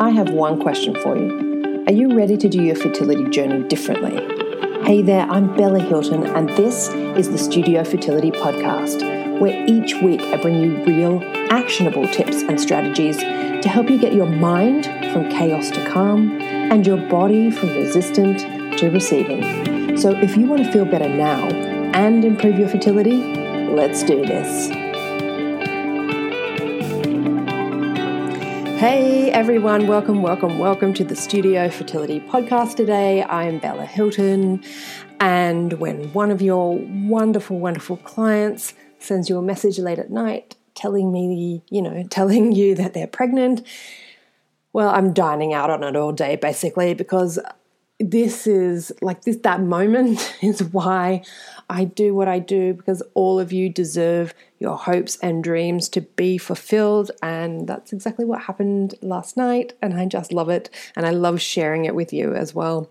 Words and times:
I 0.00 0.08
have 0.08 0.30
one 0.30 0.58
question 0.58 0.94
for 0.94 1.14
you. 1.14 1.84
Are 1.86 1.92
you 1.92 2.16
ready 2.16 2.38
to 2.38 2.48
do 2.48 2.62
your 2.62 2.74
fertility 2.74 3.28
journey 3.28 3.68
differently? 3.68 4.16
Hey 4.82 5.02
there, 5.02 5.26
I'm 5.28 5.54
Bella 5.54 5.78
Hilton, 5.78 6.26
and 6.26 6.48
this 6.48 6.88
is 6.88 7.28
the 7.28 7.36
Studio 7.36 7.84
Fertility 7.84 8.30
Podcast, 8.30 9.02
where 9.40 9.62
each 9.68 9.96
week 9.96 10.22
I 10.22 10.40
bring 10.40 10.58
you 10.58 10.82
real, 10.86 11.22
actionable 11.52 12.08
tips 12.08 12.40
and 12.40 12.58
strategies 12.58 13.18
to 13.18 13.68
help 13.68 13.90
you 13.90 13.98
get 13.98 14.14
your 14.14 14.24
mind 14.24 14.86
from 15.12 15.28
chaos 15.28 15.70
to 15.72 15.86
calm 15.86 16.40
and 16.40 16.86
your 16.86 17.06
body 17.10 17.50
from 17.50 17.68
resistant 17.68 18.78
to 18.78 18.88
receiving. 18.88 19.98
So, 19.98 20.12
if 20.12 20.34
you 20.34 20.46
want 20.46 20.64
to 20.64 20.72
feel 20.72 20.86
better 20.86 21.10
now 21.10 21.46
and 21.92 22.24
improve 22.24 22.58
your 22.58 22.70
fertility, 22.70 23.18
let's 23.68 24.02
do 24.02 24.24
this. 24.24 24.79
Hey 28.80 29.30
everyone, 29.30 29.88
welcome, 29.88 30.22
welcome, 30.22 30.58
welcome 30.58 30.94
to 30.94 31.04
the 31.04 31.14
Studio 31.14 31.68
Fertility 31.68 32.18
Podcast 32.18 32.76
today. 32.76 33.22
I'm 33.22 33.58
Bella 33.58 33.84
Hilton, 33.84 34.64
and 35.20 35.74
when 35.74 36.10
one 36.14 36.30
of 36.30 36.40
your 36.40 36.78
wonderful, 36.78 37.58
wonderful 37.58 37.98
clients 37.98 38.72
sends 38.98 39.28
you 39.28 39.36
a 39.36 39.42
message 39.42 39.78
late 39.78 39.98
at 39.98 40.08
night 40.10 40.56
telling 40.74 41.12
me, 41.12 41.62
you 41.68 41.82
know, 41.82 42.04
telling 42.10 42.52
you 42.52 42.74
that 42.76 42.94
they're 42.94 43.06
pregnant, 43.06 43.66
well, 44.72 44.88
I'm 44.88 45.12
dining 45.12 45.52
out 45.52 45.68
on 45.68 45.84
it 45.84 45.94
all 45.94 46.12
day 46.12 46.36
basically 46.36 46.94
because 46.94 47.38
this 48.00 48.46
is 48.46 48.90
like 49.02 49.22
this 49.22 49.36
that 49.38 49.60
moment 49.60 50.34
is 50.42 50.62
why 50.64 51.22
I 51.68 51.84
do 51.84 52.14
what 52.14 52.28
I 52.28 52.38
do 52.38 52.72
because 52.72 53.02
all 53.14 53.38
of 53.38 53.52
you 53.52 53.68
deserve 53.68 54.34
your 54.58 54.76
hopes 54.76 55.16
and 55.18 55.44
dreams 55.44 55.88
to 55.90 56.00
be 56.00 56.38
fulfilled 56.38 57.10
and 57.22 57.68
that's 57.68 57.92
exactly 57.92 58.24
what 58.24 58.42
happened 58.42 58.94
last 59.02 59.36
night 59.36 59.74
and 59.82 59.94
I 59.94 60.06
just 60.06 60.32
love 60.32 60.48
it 60.48 60.70
and 60.96 61.06
I 61.06 61.10
love 61.10 61.40
sharing 61.40 61.84
it 61.84 61.94
with 61.94 62.12
you 62.12 62.34
as 62.34 62.54
well. 62.54 62.90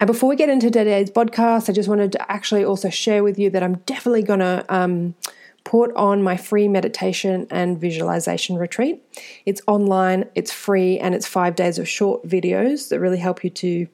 And 0.00 0.08
before 0.08 0.28
we 0.28 0.34
get 0.34 0.48
into 0.48 0.70
today's 0.70 1.10
podcast, 1.10 1.68
I 1.68 1.72
just 1.72 1.88
wanted 1.88 2.10
to 2.12 2.32
actually 2.32 2.64
also 2.64 2.90
share 2.90 3.22
with 3.22 3.38
you 3.38 3.50
that 3.50 3.62
I'm 3.62 3.76
definitely 3.86 4.24
going 4.24 4.40
to 4.40 4.64
um, 4.68 5.14
put 5.62 5.94
on 5.94 6.24
my 6.24 6.36
free 6.36 6.66
meditation 6.66 7.46
and 7.50 7.80
visualization 7.80 8.56
retreat. 8.56 9.00
It's 9.46 9.60
online, 9.68 10.28
it's 10.34 10.50
free, 10.50 10.98
and 10.98 11.14
it's 11.14 11.26
five 11.26 11.54
days 11.54 11.78
of 11.78 11.88
short 11.88 12.26
videos 12.26 12.88
that 12.88 12.98
really 12.98 13.18
help 13.18 13.44
you 13.44 13.50
to 13.50 13.86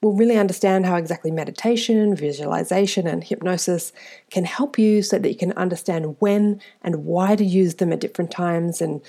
will 0.00 0.14
really 0.14 0.36
understand 0.36 0.86
how 0.86 0.96
exactly 0.96 1.30
meditation, 1.30 2.14
visualization, 2.14 3.06
and 3.06 3.24
hypnosis 3.24 3.92
can 4.30 4.44
help 4.44 4.78
you 4.78 5.02
so 5.02 5.18
that 5.18 5.28
you 5.28 5.36
can 5.36 5.52
understand 5.52 6.16
when 6.20 6.60
and 6.82 7.04
why 7.04 7.34
to 7.34 7.44
use 7.44 7.76
them 7.76 7.92
at 7.92 8.00
different 8.00 8.30
times 8.30 8.80
and 8.80 9.00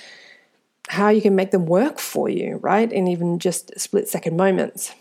how 0.87 1.09
you 1.09 1.21
can 1.21 1.35
make 1.35 1.51
them 1.51 1.67
work 1.67 1.99
for 1.99 2.29
you, 2.29 2.57
right? 2.57 2.91
In 2.91 3.07
even 3.07 3.37
just 3.37 3.79
split 3.79 4.07
second 4.07 4.35
moments. 4.35 4.95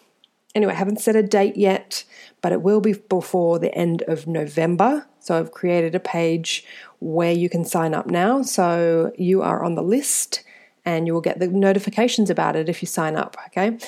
Anyway, 0.55 0.73
I 0.73 0.77
haven't 0.77 1.01
set 1.01 1.17
a 1.17 1.23
date 1.23 1.57
yet, 1.57 2.05
but 2.43 2.53
it 2.53 2.63
will 2.63 2.81
be 2.81 2.93
before 2.93 3.59
the 3.59 3.75
end 3.75 4.03
of 4.03 4.27
November. 4.27 5.07
So 5.21 5.39
I've 5.39 5.53
created 5.53 5.95
a 5.95 6.01
page 6.01 6.65
where 7.01 7.33
you 7.33 7.49
can 7.49 7.65
sign 7.65 7.95
up 7.95 8.07
now. 8.07 8.43
So 8.43 9.13
you 9.17 9.41
are 9.41 9.65
on 9.65 9.75
the 9.75 9.83
list 9.83 10.43
and 10.85 11.07
you 11.07 11.15
will 11.15 11.21
get 11.21 11.39
the 11.39 11.49
notifications 11.49 12.31
about 12.31 12.57
it 12.57 12.69
if 12.69 12.83
you 12.83 12.87
sign 12.87 13.17
up, 13.17 13.37
okay? 13.47 13.79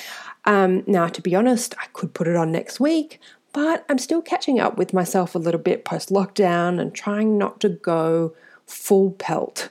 Um, 0.45 0.85
now, 0.87 1.07
to 1.09 1.21
be 1.21 1.35
honest, 1.35 1.75
I 1.81 1.87
could 1.93 2.15
put 2.15 2.29
it 2.29 2.37
on 2.37 2.51
next 2.51 2.81
week, 2.81 3.21
but 3.53 3.85
I'm 3.89 3.99
still 3.99 4.23
catching 4.23 4.61
up 4.61 4.77
with 4.77 4.93
myself 4.93 5.35
a 5.35 5.39
little 5.39 5.61
bit 5.61 5.85
post 5.85 6.11
lockdown 6.11 6.81
and 6.81 6.95
trying 6.95 7.37
not 7.37 7.61
to 7.61 7.69
go 7.69 8.35
full 8.67 9.13
pelt 9.13 9.71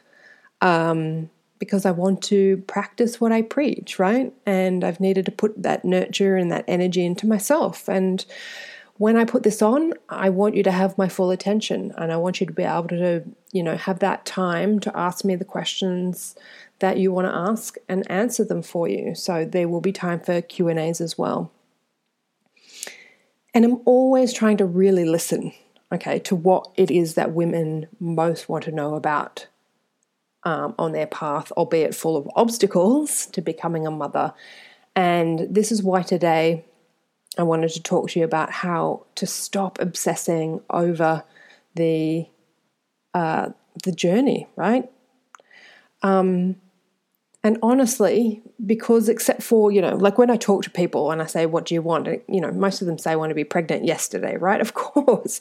um, 0.62 1.30
because 1.58 1.86
I 1.86 1.92
want 1.92 2.22
to 2.24 2.58
practice 2.68 3.20
what 3.20 3.32
I 3.32 3.42
preach, 3.42 4.00
right? 4.00 4.34
And 4.46 4.84
I've 4.84 5.00
needed 5.00 5.26
to 5.26 5.32
put 5.32 5.62
that 5.62 5.86
nurture 5.86 6.36
and 6.36 6.52
that 6.52 6.66
energy 6.68 7.06
into 7.06 7.28
myself. 7.28 7.88
And 7.88 8.26
when 9.00 9.16
I 9.16 9.24
put 9.24 9.44
this 9.44 9.62
on, 9.62 9.94
I 10.10 10.30
want 10.30 10.56
you 10.56 10.64
to 10.64 10.72
have 10.72 10.98
my 10.98 11.08
full 11.08 11.32
attention 11.32 11.94
and 11.98 12.12
I 12.12 12.18
want 12.18 12.42
you 12.42 12.46
to 12.46 12.52
be 12.52 12.64
able 12.64 12.90
to, 12.90 13.24
you 13.54 13.64
know, 13.64 13.78
have 13.78 14.00
that 14.00 14.26
time 14.26 14.78
to 14.82 14.96
ask 14.96 15.24
me 15.24 15.38
the 15.38 15.46
questions 15.46 16.36
that 16.80 16.98
you 16.98 17.14
want 17.14 17.26
to 17.26 17.34
ask 17.34 17.78
and 17.88 18.10
answer 18.12 18.44
them 18.44 18.62
for 18.62 18.90
you. 18.90 19.16
So 19.16 19.46
there 19.46 19.70
will 19.70 19.80
be 19.80 19.94
time 19.94 20.20
for 20.20 20.42
Q&As 20.42 21.00
as 21.00 21.18
well. 21.18 21.50
And 23.54 23.64
I'm 23.64 23.80
always 23.86 24.34
trying 24.34 24.58
to 24.58 24.66
really 24.66 25.06
listen, 25.06 25.54
okay, 25.94 26.20
to 26.20 26.36
what 26.36 26.70
it 26.76 26.92
is 26.92 27.14
that 27.14 27.32
women 27.32 27.88
most 28.02 28.50
want 28.50 28.66
to 28.66 28.72
know 28.72 28.96
about 28.96 29.48
um, 30.44 30.76
on 30.78 30.92
their 30.92 31.08
path, 31.08 31.54
albeit 31.54 31.96
full 31.96 32.18
of 32.18 32.30
obstacles 32.36 33.28
to 33.28 33.40
becoming 33.40 33.88
a 33.88 33.92
mother. 33.92 34.34
And 34.94 35.48
this 35.50 35.72
is 35.72 35.82
why 35.82 36.02
today 36.02 36.66
I 37.38 37.44
wanted 37.44 37.70
to 37.72 37.84
talk 37.84 38.10
to 38.10 38.20
you 38.20 38.26
about 38.26 38.52
how 38.52 39.06
to 39.16 39.26
stop 39.26 39.80
obsessing 39.80 40.62
over 40.70 41.24
the 41.76 42.28
uh, 43.14 43.50
the 43.84 43.92
journey, 43.92 44.48
right? 44.56 44.90
Um, 46.02 46.56
and 47.44 47.58
honestly, 47.64 48.42
because 48.66 49.08
except 49.08 49.42
for, 49.42 49.72
you 49.72 49.82
know, 49.82 49.96
like 49.96 50.18
when 50.18 50.30
I 50.30 50.36
talk 50.36 50.64
to 50.64 50.70
people 50.70 51.12
and 51.12 51.22
I 51.22 51.26
say, 51.26 51.46
What 51.46 51.66
do 51.66 51.74
you 51.74 51.82
want? 51.82 52.08
You 52.08 52.42
know, 52.42 52.52
most 52.52 52.82
of 52.82 52.88
them 52.88 52.98
say, 52.98 53.12
I 53.14 53.16
want 53.16 53.30
to 53.30 53.36
be 53.36 53.46
pregnant 53.46 53.86
yesterday, 53.86 54.36
right? 54.40 54.60
Of 54.60 54.74
course. 54.74 55.40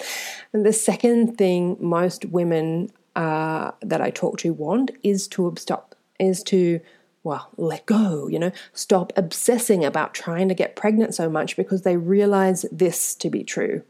And 0.52 0.64
the 0.64 0.72
second 0.72 1.36
thing 1.36 1.76
most 1.80 2.24
women 2.26 2.90
uh, 3.16 3.72
that 3.82 4.00
I 4.00 4.10
talk 4.10 4.38
to 4.38 4.52
want 4.52 4.92
is 5.02 5.26
to 5.28 5.52
stop, 5.58 5.96
is 6.20 6.42
to, 6.44 6.80
well, 7.28 7.50
let 7.58 7.84
go, 7.84 8.26
you 8.26 8.38
know, 8.38 8.52
stop 8.72 9.12
obsessing 9.14 9.84
about 9.84 10.14
trying 10.14 10.48
to 10.48 10.54
get 10.54 10.76
pregnant 10.76 11.14
so 11.14 11.28
much 11.28 11.58
because 11.58 11.82
they 11.82 11.98
realize 11.98 12.64
this 12.72 13.14
to 13.16 13.28
be 13.28 13.44
true. 13.44 13.82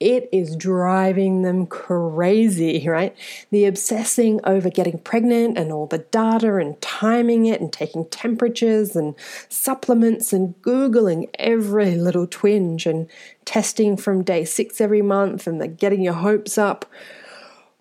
It 0.00 0.30
is 0.32 0.56
driving 0.56 1.42
them 1.42 1.66
crazy, 1.66 2.88
right? 2.88 3.14
The 3.50 3.66
obsessing 3.66 4.40
over 4.44 4.70
getting 4.70 4.98
pregnant 5.00 5.58
and 5.58 5.70
all 5.70 5.86
the 5.86 5.98
data 5.98 6.56
and 6.56 6.80
timing 6.80 7.44
it 7.44 7.60
and 7.60 7.70
taking 7.70 8.06
temperatures 8.06 8.96
and 8.96 9.14
supplements 9.50 10.32
and 10.32 10.54
Googling 10.62 11.28
every 11.38 11.94
little 11.94 12.26
twinge 12.26 12.86
and 12.86 13.06
testing 13.44 13.98
from 13.98 14.24
day 14.24 14.46
six 14.46 14.80
every 14.80 15.02
month 15.02 15.46
and 15.46 15.60
the 15.60 15.68
getting 15.68 16.00
your 16.00 16.14
hopes 16.14 16.56
up 16.56 16.86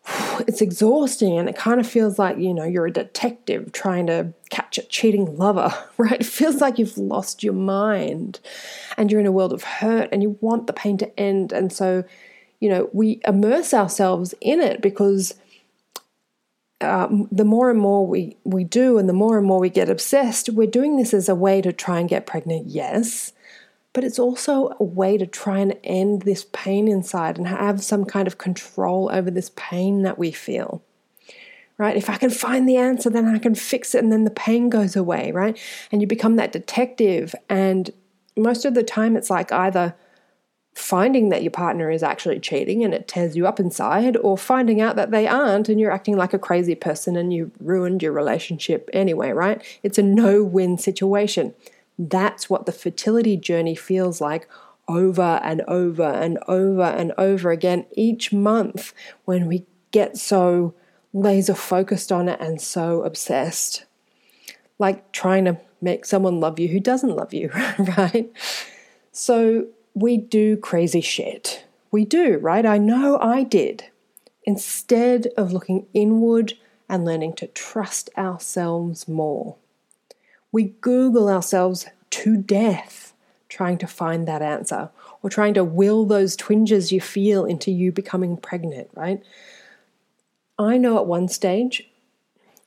it's 0.47 0.62
exhausting 0.62 1.38
and 1.38 1.50
it 1.50 1.56
kind 1.56 1.79
of 1.79 1.88
feels 1.88 2.17
like 2.17 2.38
you 2.38 2.53
know 2.53 2.63
you're 2.63 2.88
a 2.88 2.91
detective 2.91 3.72
trying 3.72 4.07
to 4.07 4.34
catch 4.50 4.78
a 4.78 4.84
cheating 4.84 5.38
lover 5.38 5.73
right? 5.97 6.22
It 6.22 6.25
feels 6.25 6.62
like 6.62 6.79
you've 6.79 6.97
lost 6.97 7.44
your 7.44 7.53
mind 7.53 8.40
and 8.97 9.11
you're 9.11 9.22
in 9.22 9.28
a 9.28 9.31
world 9.31 9.53
of 9.53 9.63
hurt 9.63 10.09
and 10.11 10.22
you 10.22 10.38
want 10.41 10.67
the 10.67 10.73
pain 10.73 10.97
to 10.97 11.19
end 11.19 11.51
and 11.51 11.72
so 11.72 12.03
you 12.59 12.69
know 12.69 12.90
we 12.94 13.22
immerse 13.28 13.73
ourselves 13.73 14.34
in 14.41 14.59
it 14.59 14.81
because 14.81 15.35
uh, 16.81 17.07
the 17.31 17.45
more 17.45 17.69
and 17.69 17.79
more 17.79 18.07
we 18.07 18.38
we 18.44 18.63
do 18.63 18.97
and 18.97 19.07
the 19.07 19.13
more 19.13 19.38
and 19.38 19.45
more 19.45 19.59
we 19.59 19.69
get 19.69 19.90
obsessed 19.90 20.50
we're 20.50 20.67
doing 20.67 20.97
this 20.97 21.13
as 21.13 21.29
a 21.29 21.35
way 21.35 21.61
to 21.61 21.72
try 21.72 22.00
and 22.00 22.09
get 22.09 22.25
pregnant 22.25 22.67
yes 22.67 23.34
but 23.94 24.03
it's 24.03 24.19
also 24.19 24.75
a 24.79 24.84
way 24.84 25.18
to 25.18 25.28
try 25.28 25.59
and 25.59 25.78
end 25.84 26.22
this 26.22 26.46
pain 26.53 26.88
inside 26.88 27.38
and 27.38 27.47
have 27.47 27.84
some 27.84 28.06
kind 28.06 28.28
of 28.28 28.38
control 28.38 29.09
over 29.12 29.29
this 29.29 29.52
pain 29.56 30.03
that 30.03 30.18
we 30.18 30.31
feel. 30.31 30.81
Right? 31.78 31.97
If 31.97 32.09
I 32.09 32.18
can 32.18 32.29
find 32.29 32.69
the 32.69 32.78
answer, 32.78 33.09
then 33.09 33.25
I 33.25 33.40
can 33.40 33.56
fix 33.56 33.96
it 33.96 34.03
and 34.03 34.12
then 34.12 34.24
the 34.24 34.29
pain 34.29 34.69
goes 34.69 34.96
away, 34.96 35.31
right? 35.31 35.57
And 35.91 36.00
you 36.00 36.07
become 36.07 36.35
that 36.35 36.52
detective. 36.52 37.34
And 37.50 37.90
most 38.38 38.66
of 38.66 38.75
the 38.75 38.84
time, 38.84 39.18
it's 39.18 39.31
like 39.31 39.52
either 39.52 39.96
finding 40.75 41.29
that 41.29 41.41
your 41.41 41.52
partner 41.52 41.90
is 41.90 42.03
actually 42.03 42.40
cheating 42.40 42.84
and 42.84 42.94
it 42.94 43.08
tears 43.08 43.35
you 43.35 43.46
up 43.46 43.59
inside, 43.59 44.16
or 44.18 44.38
finding 44.38 44.79
out 44.79 44.96
that 44.96 45.12
they 45.12 45.28
aren't 45.28 45.69
and 45.69 45.79
you're 45.79 45.91
acting 45.91 46.16
like 46.16 46.34
a 46.34 46.40
crazy 46.40 46.75
person 46.75 47.18
and 47.18 47.34
you 47.34 47.52
ruined 47.59 48.02
your 48.02 48.13
relationship 48.13 48.90
anyway, 48.93 49.32
right? 49.32 49.61
It's 49.84 49.97
a 49.97 50.03
no 50.03 50.43
win 50.43 50.78
situation. 50.78 51.53
That's 51.97 52.49
what 52.49 52.66
the 52.66 52.72
fertility 52.72 53.38
journey 53.38 53.76
feels 53.76 54.22
like 54.22 54.47
over 54.88 55.40
and 55.43 55.61
over 55.67 56.03
and 56.03 56.38
over 56.47 56.84
and 56.84 57.14
over 57.17 57.52
again 57.52 57.85
each 57.93 58.34
month 58.34 58.93
when 59.26 59.46
we 59.47 59.66
get 59.91 60.17
so 60.17 60.73
laser 61.14 61.53
focused 61.53 62.11
on 62.11 62.28
it 62.29 62.40
and 62.40 62.61
so 62.61 63.03
obsessed. 63.03 63.85
Like 64.79 65.11
trying 65.11 65.46
to 65.46 65.59
make 65.82 66.05
someone 66.05 66.40
love 66.40 66.59
you 66.59 66.70
who 66.70 66.79
doesn't 66.79 67.16
love 67.16 67.34
you, 67.34 67.49
right? 67.97 68.32
So 69.11 69.67
we 69.93 70.17
do 70.17 70.58
crazy 70.58 71.02
shit. 71.02 71.66
We 71.91 72.05
do, 72.05 72.38
right? 72.38 72.66
I 72.66 72.78
know 72.78 73.20
I 73.20 73.43
did. 73.43 73.85
Instead 74.43 75.28
of 75.38 75.52
looking 75.52 75.85
inward 75.93 76.53
and 76.90 77.05
learning 77.05 77.34
to 77.34 77.47
trust 77.47 78.09
ourselves 78.17 79.08
more. 79.08 79.55
We 80.52 80.76
Google 80.82 81.30
ourselves 81.30 81.88
to 82.12 82.38
death 82.38 83.14
trying 83.50 83.78
to 83.78 83.88
find 83.88 84.28
that 84.28 84.42
answer 84.42 84.90
or 85.22 85.30
trying 85.30 85.53
to 85.53 85.64
will 85.64 86.06
those 86.06 86.36
twinges 86.36 86.92
you 86.92 87.02
feel 87.02 87.46
into 87.46 87.72
you 87.72 87.92
becoming 87.92 88.38
pregnant, 88.38 88.90
right? 88.96 89.22
I 90.58 90.78
know 90.78 90.98
at 90.98 91.06
one 91.06 91.28
stage 91.28 91.92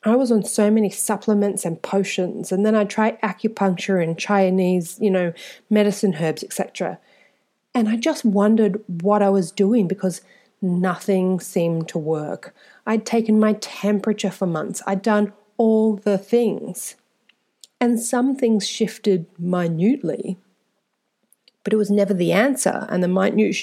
I 0.05 0.17
was 0.17 0.31
on 0.31 0.45
so 0.45 0.71
many 0.71 0.91
supplements 0.91 1.65
and 1.65 1.81
potions, 1.81 2.53
and 2.53 2.65
then 2.67 2.75
I 2.75 2.85
tried 2.85 3.21
acupuncture 3.23 4.03
and 4.03 4.19
Chinese, 4.19 4.99
you 5.01 5.11
know, 5.11 5.33
medicine 5.71 6.17
herbs, 6.21 6.45
etc. 6.45 6.99
And 7.75 7.89
I 7.89 7.97
just 7.97 8.23
wondered 8.23 8.83
what 8.87 9.23
I 9.23 9.31
was 9.31 9.51
doing 9.51 9.89
because 9.89 10.21
nothing 10.61 11.41
seemed 11.41 11.89
to 11.89 11.99
work. 11.99 12.55
I'd 12.87 13.07
taken 13.07 13.41
my 13.41 13.55
temperature 13.55 14.31
for 14.31 14.47
months, 14.47 14.83
I'd 14.87 15.01
done 15.01 15.33
all 15.57 15.97
the 15.97 16.19
things. 16.19 16.97
And 17.81 18.00
some 18.00 18.37
things 18.37 18.67
shifted 18.67 19.26
minutely, 19.38 20.38
but 21.65 21.73
it 21.73 21.76
was 21.76 21.91
never 21.91 22.15
the 22.15 22.32
answer. 22.32 22.87
And 22.88 23.03
the 23.03 23.09
minute, 23.09 23.56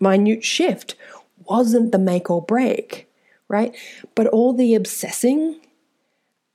minute 0.00 0.44
shift 0.44 0.94
wasn't 1.48 1.92
the 1.92 1.98
make 1.98 2.30
or 2.30 2.42
break, 2.42 3.08
right? 3.48 3.76
But 4.14 4.26
all 4.28 4.52
the 4.52 4.74
obsessing 4.74 5.60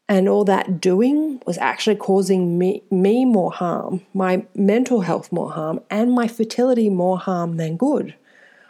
and 0.10 0.28
all 0.28 0.44
that 0.46 0.82
doing 0.82 1.42
was 1.46 1.58
actually 1.60 1.96
causing 1.96 2.58
me, 2.58 2.84
me 2.92 3.24
more 3.24 3.52
harm, 3.52 4.02
my 4.14 4.46
mental 4.56 5.02
health 5.02 5.32
more 5.32 5.52
harm, 5.52 5.80
and 5.90 6.12
my 6.12 6.28
fertility 6.28 6.90
more 6.90 7.18
harm 7.18 7.58
than 7.58 7.78
good. 7.78 8.16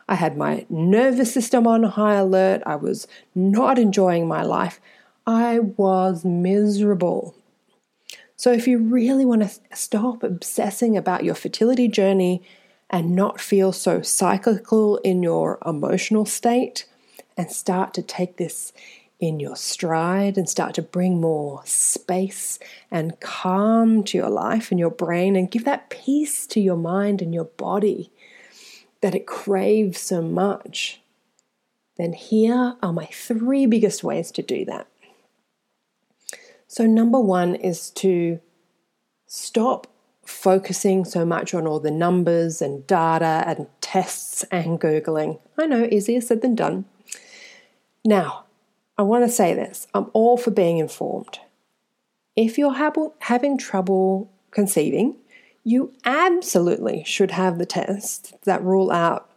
I 0.07 0.15
had 0.15 0.37
my 0.37 0.65
nervous 0.69 1.33
system 1.33 1.65
on 1.65 1.83
high 1.83 2.15
alert. 2.15 2.61
I 2.65 2.75
was 2.75 3.07
not 3.33 3.79
enjoying 3.79 4.27
my 4.27 4.43
life. 4.43 4.79
I 5.25 5.59
was 5.59 6.25
miserable. 6.25 7.33
So, 8.41 8.51
if 8.51 8.67
you 8.67 8.79
really 8.79 9.23
want 9.23 9.43
to 9.43 9.77
stop 9.77 10.23
obsessing 10.23 10.97
about 10.97 11.23
your 11.23 11.35
fertility 11.35 11.87
journey 11.87 12.41
and 12.89 13.15
not 13.15 13.39
feel 13.39 13.71
so 13.71 14.01
cyclical 14.01 14.97
in 15.03 15.21
your 15.21 15.59
emotional 15.63 16.25
state, 16.25 16.87
and 17.37 17.51
start 17.51 17.93
to 17.93 18.01
take 18.01 18.37
this 18.37 18.73
in 19.19 19.39
your 19.39 19.55
stride 19.55 20.39
and 20.39 20.49
start 20.49 20.73
to 20.73 20.81
bring 20.81 21.21
more 21.21 21.61
space 21.65 22.57
and 22.89 23.19
calm 23.19 24.03
to 24.05 24.17
your 24.17 24.31
life 24.31 24.71
and 24.71 24.79
your 24.79 24.89
brain 24.89 25.35
and 25.35 25.51
give 25.51 25.65
that 25.65 25.91
peace 25.91 26.47
to 26.47 26.59
your 26.59 26.77
mind 26.77 27.21
and 27.21 27.35
your 27.35 27.45
body 27.45 28.11
that 29.01 29.13
it 29.13 29.27
craves 29.27 30.01
so 30.01 30.19
much, 30.19 30.99
then 31.97 32.13
here 32.13 32.75
are 32.81 32.91
my 32.91 33.05
three 33.05 33.67
biggest 33.67 34.03
ways 34.03 34.31
to 34.31 34.41
do 34.41 34.65
that. 34.65 34.87
So, 36.71 36.85
number 36.85 37.19
one 37.19 37.55
is 37.55 37.89
to 37.95 38.39
stop 39.27 39.87
focusing 40.23 41.03
so 41.03 41.25
much 41.25 41.53
on 41.53 41.67
all 41.67 41.81
the 41.81 41.91
numbers 41.91 42.61
and 42.61 42.87
data 42.87 43.43
and 43.45 43.67
tests 43.81 44.43
and 44.43 44.79
Googling. 44.79 45.41
I 45.57 45.65
know, 45.65 45.83
easier 45.91 46.21
said 46.21 46.41
than 46.41 46.55
done. 46.55 46.85
Now, 48.05 48.45
I 48.97 49.01
want 49.01 49.25
to 49.25 49.29
say 49.29 49.53
this 49.53 49.85
I'm 49.93 50.09
all 50.13 50.37
for 50.37 50.51
being 50.51 50.77
informed. 50.77 51.39
If 52.37 52.57
you're 52.57 53.11
having 53.19 53.57
trouble 53.57 54.31
conceiving, 54.51 55.17
you 55.65 55.91
absolutely 56.05 57.03
should 57.03 57.31
have 57.31 57.57
the 57.57 57.65
tests 57.65 58.31
that 58.45 58.63
rule 58.63 58.91
out 58.91 59.29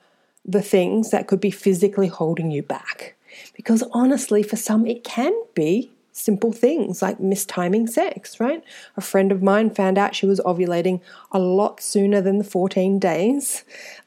the 0.44 0.62
things 0.62 1.10
that 1.10 1.26
could 1.26 1.40
be 1.40 1.50
physically 1.50 2.06
holding 2.06 2.52
you 2.52 2.62
back. 2.62 3.16
Because 3.56 3.82
honestly, 3.90 4.44
for 4.44 4.54
some, 4.54 4.86
it 4.86 5.02
can 5.02 5.34
be 5.56 5.90
simple 6.16 6.52
things 6.52 7.02
like 7.02 7.18
mistiming 7.18 7.88
sex, 7.88 8.38
right? 8.38 8.62
A 8.96 9.00
friend 9.00 9.32
of 9.32 9.42
mine 9.42 9.68
found 9.68 9.98
out 9.98 10.14
she 10.14 10.26
was 10.26 10.40
ovulating 10.40 11.00
a 11.32 11.40
lot 11.40 11.82
sooner 11.82 12.20
than 12.20 12.38
the 12.38 12.44
14 12.44 13.00
days, 13.00 13.64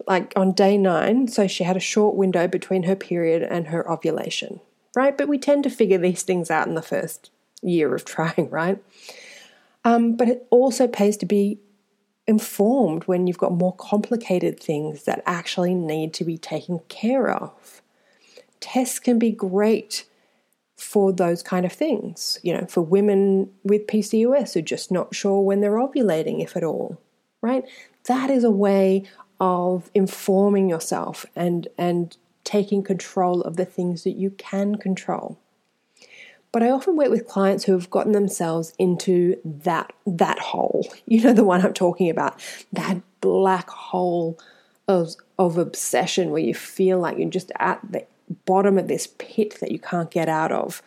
like 0.08 0.32
on 0.36 0.54
day 0.54 0.78
nine. 0.78 1.28
So 1.28 1.48
she 1.48 1.66
had 1.66 1.76
a 1.76 1.82
short 1.82 2.16
window 2.16 2.48
between 2.48 2.84
her 2.84 2.96
period 2.96 3.44
and 3.44 3.68
her 3.68 3.90
ovulation, 3.92 4.62
right? 4.96 5.18
But 5.18 5.28
we 5.28 5.38
tend 5.38 5.64
to 5.66 5.70
figure 5.70 5.98
these 5.98 6.24
things 6.24 6.50
out 6.50 6.68
in 6.68 6.76
the 6.76 6.82
first 6.82 7.30
year 7.62 7.94
of 7.94 8.06
trying, 8.06 8.50
right? 8.50 8.82
Um, 9.84 10.16
but 10.16 10.30
it 10.30 10.48
also 10.50 10.88
pays 10.88 11.18
to 11.18 11.26
be 11.26 11.60
informed 12.26 13.04
when 13.04 13.28
you've 13.28 13.38
got 13.38 13.52
more 13.52 13.76
complicated 13.76 14.60
things 14.62 15.04
that 15.04 15.24
actually 15.26 15.76
need 15.76 16.14
to 16.14 16.24
be 16.24 16.38
taken 16.38 16.80
care 16.88 17.30
of. 17.30 17.82
Tests 18.62 19.00
can 19.00 19.20
be 19.20 19.32
great 19.32 20.06
for 20.78 21.12
those 21.12 21.44
kind 21.44 21.66
of 21.66 21.72
things. 21.72 22.40
You 22.44 22.54
know, 22.54 22.66
for 22.68 22.82
women 22.82 23.52
with 23.64 23.88
PCOS 23.88 24.54
who 24.54 24.60
are 24.60 24.64
just 24.64 24.92
not 24.92 25.14
sure 25.14 25.42
when 25.42 25.62
they're 25.62 25.72
ovulating, 25.72 26.42
if 26.42 26.56
at 26.56 26.64
all, 26.64 27.02
right? 27.42 27.66
That 28.06 28.30
is 28.30 28.44
a 28.44 28.52
way 28.52 29.04
of 29.40 29.92
informing 29.94 30.70
yourself 30.70 31.26
and 31.36 31.68
and 31.78 32.16
taking 32.44 32.82
control 32.82 33.42
of 33.42 33.58
the 33.58 33.66
things 33.66 34.04
that 34.04 34.16
you 34.16 34.30
can 34.32 34.76
control. 34.76 35.38
But 36.54 36.64
I 36.64 36.70
often 36.70 36.96
work 36.96 37.10
with 37.10 37.28
clients 37.28 37.66
who 37.66 37.74
have 37.74 37.90
gotten 37.90 38.14
themselves 38.14 38.74
into 38.80 39.38
that 39.44 39.94
that 40.06 40.40
hole. 40.40 40.88
You 41.06 41.24
know 41.24 41.34
the 41.34 41.44
one 41.44 41.66
I'm 41.66 41.74
talking 41.74 42.10
about, 42.10 42.42
that 42.74 43.02
black 43.22 43.70
hole 43.70 44.40
of 44.88 45.16
of 45.38 45.58
obsession 45.58 46.32
where 46.32 46.42
you 46.42 46.54
feel 46.54 47.00
like 47.00 47.18
you're 47.18 47.30
just 47.30 47.52
at 47.60 47.80
the 47.90 48.06
bottom 48.46 48.78
of 48.78 48.88
this 48.88 49.08
pit 49.18 49.58
that 49.60 49.72
you 49.72 49.80
can't 49.80 50.12
get 50.12 50.30
out 50.30 50.52
of. 50.52 50.82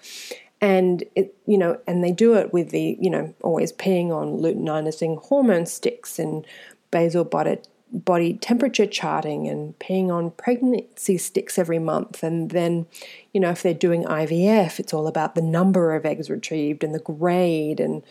And 0.61 1.05
it, 1.15 1.35
you 1.47 1.57
know, 1.57 1.79
and 1.87 2.05
they 2.05 2.13
do 2.13 2.35
it 2.35 2.53
with 2.53 2.71
the, 2.71 2.99
you 3.01 3.09
know, 3.09 3.35
always 3.43 3.73
peeing 3.73 4.11
on 4.11 4.39
luteinizing 4.39 5.23
hormone 5.23 5.65
sticks 5.65 6.19
and 6.19 6.47
basal 6.91 7.25
body, 7.25 7.59
body 7.93 8.35
temperature 8.35 8.87
charting 8.87 9.49
and 9.49 9.79
peeing 9.79 10.11
on 10.11 10.33
pregnancy 10.33 11.17
sticks 11.17 11.59
every 11.59 11.79
month. 11.79 12.23
And 12.23 12.51
then, 12.51 12.87
you 13.33 13.41
know, 13.41 13.51
if 13.51 13.63
they're 13.63 13.73
doing 13.73 14.05
IVF, 14.05 14.79
it's 14.79 14.93
all 14.93 15.07
about 15.07 15.35
the 15.35 15.43
number 15.43 15.95
of 15.95 16.05
eggs 16.05 16.29
retrieved 16.29 16.85
and 16.85 16.95
the 16.95 16.99
grade 16.99 17.81
and 17.81 18.03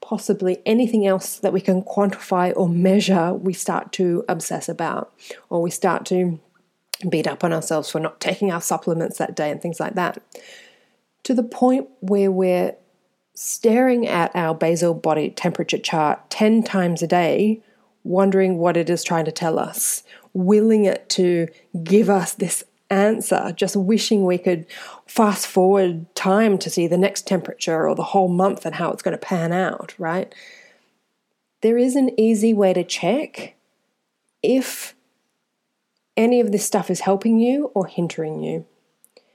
possibly 0.00 0.60
anything 0.66 1.06
else 1.06 1.38
that 1.38 1.52
we 1.52 1.60
can 1.60 1.82
quantify 1.82 2.52
or 2.56 2.68
measure, 2.68 3.32
we 3.32 3.52
start 3.52 3.92
to 3.92 4.24
obsess 4.28 4.68
about, 4.68 5.12
or 5.48 5.62
we 5.62 5.70
start 5.70 6.04
to 6.06 6.40
beat 7.08 7.26
up 7.26 7.44
on 7.44 7.52
ourselves 7.52 7.90
for 7.90 8.00
not 8.00 8.20
taking 8.20 8.50
our 8.50 8.60
supplements 8.60 9.18
that 9.18 9.36
day 9.36 9.50
and 9.50 9.60
things 9.60 9.80
like 9.80 9.94
that. 9.94 10.22
To 11.24 11.34
the 11.34 11.42
point 11.42 11.88
where 12.00 12.30
we're 12.30 12.74
staring 13.34 14.06
at 14.06 14.34
our 14.34 14.54
basal 14.54 14.94
body 14.94 15.30
temperature 15.30 15.78
chart 15.78 16.30
10 16.30 16.62
times 16.62 17.02
a 17.02 17.06
day, 17.06 17.60
wondering 18.04 18.58
what 18.58 18.76
it 18.76 18.90
is 18.90 19.04
trying 19.04 19.24
to 19.24 19.32
tell 19.32 19.58
us, 19.58 20.02
willing 20.32 20.84
it 20.84 21.08
to 21.10 21.48
give 21.82 22.10
us 22.10 22.34
this 22.34 22.64
answer, 22.90 23.52
just 23.56 23.74
wishing 23.74 24.24
we 24.24 24.38
could 24.38 24.66
fast 25.06 25.46
forward 25.46 26.06
time 26.14 26.58
to 26.58 26.68
see 26.68 26.86
the 26.86 26.98
next 26.98 27.26
temperature 27.26 27.88
or 27.88 27.94
the 27.94 28.02
whole 28.02 28.28
month 28.28 28.66
and 28.66 28.74
how 28.74 28.90
it's 28.90 29.02
going 29.02 29.16
to 29.16 29.18
pan 29.18 29.52
out, 29.52 29.94
right? 29.98 30.34
There 31.62 31.78
is 31.78 31.96
an 31.96 32.10
easy 32.18 32.52
way 32.52 32.72
to 32.74 32.84
check 32.84 33.54
if 34.42 34.94
any 36.16 36.40
of 36.40 36.52
this 36.52 36.64
stuff 36.64 36.90
is 36.90 37.00
helping 37.00 37.38
you 37.38 37.70
or 37.74 37.86
hindering 37.86 38.42
you. 38.42 38.66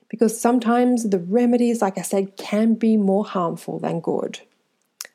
Because 0.10 0.40
sometimes 0.40 1.10
the 1.10 1.20
remedies, 1.20 1.82
like 1.82 1.98
I 1.98 2.02
said, 2.02 2.38
can 2.38 2.76
be 2.76 2.96
more 2.96 3.26
harmful 3.26 3.80
than 3.80 4.00
good. 4.00 4.40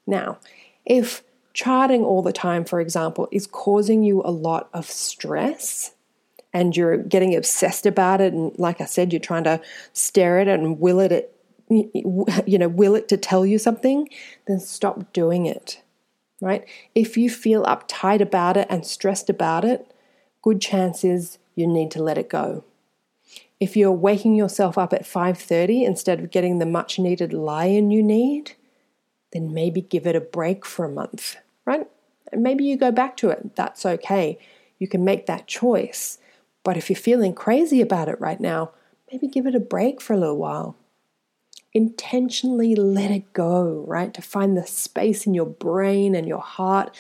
Now, 0.07 0.39
if 0.85 1.23
charting 1.55 2.05
all 2.05 2.23
the 2.23 2.33
time, 2.33 2.65
for 2.65 2.81
example, 2.81 3.29
is 3.31 3.47
causing 3.47 4.03
you 4.03 4.23
a 4.25 4.31
lot 4.31 4.69
of 4.75 4.87
stress 4.87 5.93
and 6.53 6.77
you're 6.77 6.99
getting 6.99 7.35
obsessed 7.35 7.87
about 7.87 8.21
it, 8.21 8.35
and 8.35 8.57
like 8.59 8.81
I 8.81 8.85
said, 8.85 9.13
you're 9.13 9.21
trying 9.21 9.45
to 9.45 9.61
stare 9.93 10.39
at 10.39 10.49
it 10.49 10.61
and 10.61 10.79
will 10.79 11.01
it, 11.01 11.13
it 11.13 11.39
you 12.47 12.59
know, 12.59 12.69
will 12.69 12.95
it 12.95 13.09
to 13.09 13.17
tell 13.17 13.47
you 13.47 13.59
something, 13.59 14.09
then 14.47 14.61
stop 14.61 15.13
doing 15.13 15.47
it. 15.47 15.81
Right? 16.43 16.67
If 16.95 17.17
you 17.17 17.31
feel 17.31 17.65
uptight 17.65 18.21
about 18.21 18.57
it 18.57 18.67
and 18.69 18.85
stressed 18.85 19.31
about 19.31 19.65
it, 19.65 19.95
good 20.43 20.61
chances 20.61 21.39
you 21.55 21.67
need 21.67 21.91
to 21.93 22.03
let 22.03 22.19
it 22.19 22.29
go. 22.29 22.65
If 23.61 23.77
you're 23.77 23.93
waking 23.93 24.35
yourself 24.35 24.77
up 24.77 24.93
at 24.93 25.07
5:30 25.07 25.85
instead 25.85 26.19
of 26.19 26.31
getting 26.31 26.59
the 26.59 26.67
much 26.67 26.99
needed 26.99 27.33
lie-in 27.33 27.91
you 27.91 28.03
need, 28.03 28.53
then 29.33 29.55
maybe 29.55 29.81
give 29.81 30.07
it 30.07 30.17
a 30.17 30.21
break 30.21 30.67
for 30.67 30.85
a 30.85 30.91
month, 30.91 31.37
right? 31.65 31.87
And 32.33 32.43
maybe 32.43 32.65
you 32.65 32.77
go 32.77 32.91
back 32.91 33.17
to 33.19 33.31
it. 33.31 33.55
That's 33.55 33.87
okay. 33.87 34.39
You 34.79 34.89
can 34.89 35.05
make 35.05 35.27
that 35.27 35.47
choice. 35.47 36.19
But 36.65 36.77
if 36.77 36.91
you're 36.91 36.97
feeling 36.97 37.35
crazy 37.35 37.81
about 37.81 38.09
it 38.09 38.21
right 38.21 38.41
now, 38.41 38.73
maybe 39.11 39.29
give 39.29 39.47
it 39.47 39.55
a 39.55 39.61
break 39.61 40.01
for 40.01 40.15
a 40.15 40.19
little 40.19 40.39
while. 40.39 40.77
Intentionally 41.73 42.75
let 42.75 43.11
it 43.11 43.33
go, 43.33 43.85
right? 43.87 44.13
To 44.15 44.23
find 44.23 44.57
the 44.57 44.67
space 44.67 45.27
in 45.27 45.35
your 45.35 45.47
brain 45.47 46.15
and 46.15 46.27
your 46.27 46.41
heart 46.41 46.95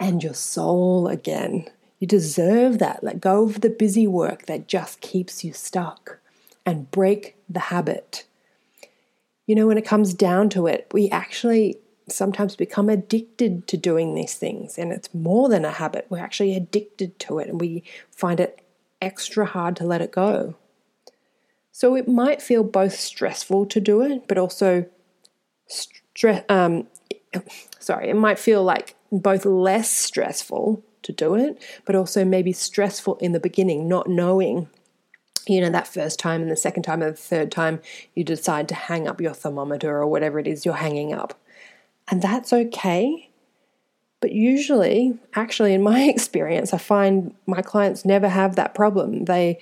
and 0.00 0.22
your 0.22 0.34
soul 0.34 1.08
again. 1.08 1.66
You 1.98 2.06
deserve 2.06 2.78
that. 2.78 3.02
Let 3.02 3.20
go 3.20 3.44
of 3.44 3.60
the 3.60 3.70
busy 3.70 4.06
work 4.06 4.46
that 4.46 4.68
just 4.68 5.00
keeps 5.00 5.42
you 5.42 5.52
stuck 5.52 6.18
and 6.64 6.90
break 6.90 7.36
the 7.48 7.60
habit. 7.60 8.24
You 9.46 9.54
know, 9.54 9.66
when 9.66 9.78
it 9.78 9.84
comes 9.84 10.14
down 10.14 10.48
to 10.50 10.66
it, 10.66 10.86
we 10.92 11.08
actually 11.10 11.76
sometimes 12.08 12.56
become 12.56 12.88
addicted 12.88 13.66
to 13.66 13.76
doing 13.76 14.14
these 14.14 14.34
things, 14.34 14.78
and 14.78 14.92
it's 14.92 15.12
more 15.12 15.48
than 15.48 15.64
a 15.64 15.72
habit. 15.72 16.06
We're 16.08 16.18
actually 16.18 16.54
addicted 16.54 17.18
to 17.20 17.38
it, 17.38 17.48
and 17.48 17.60
we 17.60 17.82
find 18.10 18.40
it 18.40 18.60
extra 19.00 19.46
hard 19.46 19.76
to 19.76 19.84
let 19.84 20.00
it 20.00 20.12
go. 20.12 20.54
So 21.72 21.94
it 21.94 22.08
might 22.08 22.42
feel 22.42 22.64
both 22.64 22.94
stressful 22.94 23.66
to 23.66 23.80
do 23.80 24.02
it, 24.02 24.26
but 24.28 24.38
also 24.38 24.86
stress. 25.66 26.44
Um, 26.48 26.88
sorry, 27.78 28.08
it 28.10 28.16
might 28.16 28.38
feel 28.38 28.62
like 28.62 28.96
both 29.10 29.44
less 29.44 29.90
stressful 29.90 30.82
to 31.02 31.12
do 31.12 31.34
it, 31.34 31.62
but 31.84 31.94
also 31.94 32.24
maybe 32.24 32.52
stressful 32.52 33.16
in 33.16 33.32
the 33.32 33.40
beginning, 33.40 33.88
not 33.88 34.08
knowing 34.08 34.68
you 35.48 35.62
know, 35.62 35.70
that 35.70 35.88
first 35.88 36.18
time 36.18 36.42
and 36.42 36.50
the 36.50 36.56
second 36.56 36.82
time 36.82 37.02
and 37.02 37.12
the 37.12 37.20
third 37.20 37.50
time 37.50 37.80
you 38.14 38.22
decide 38.22 38.68
to 38.68 38.74
hang 38.74 39.08
up 39.08 39.20
your 39.20 39.32
thermometer 39.32 39.96
or 39.96 40.06
whatever 40.06 40.38
it 40.38 40.46
is 40.46 40.64
you're 40.64 40.74
hanging 40.74 41.12
up. 41.12 41.40
And 42.10 42.20
that's 42.20 42.52
okay. 42.52 43.30
But 44.20 44.32
usually, 44.32 45.18
actually, 45.34 45.74
in 45.74 45.82
my 45.82 46.02
experience, 46.08 46.74
I 46.74 46.78
find 46.78 47.34
my 47.46 47.62
clients 47.62 48.04
never 48.04 48.28
have 48.28 48.56
that 48.56 48.74
problem. 48.74 49.24
They 49.24 49.58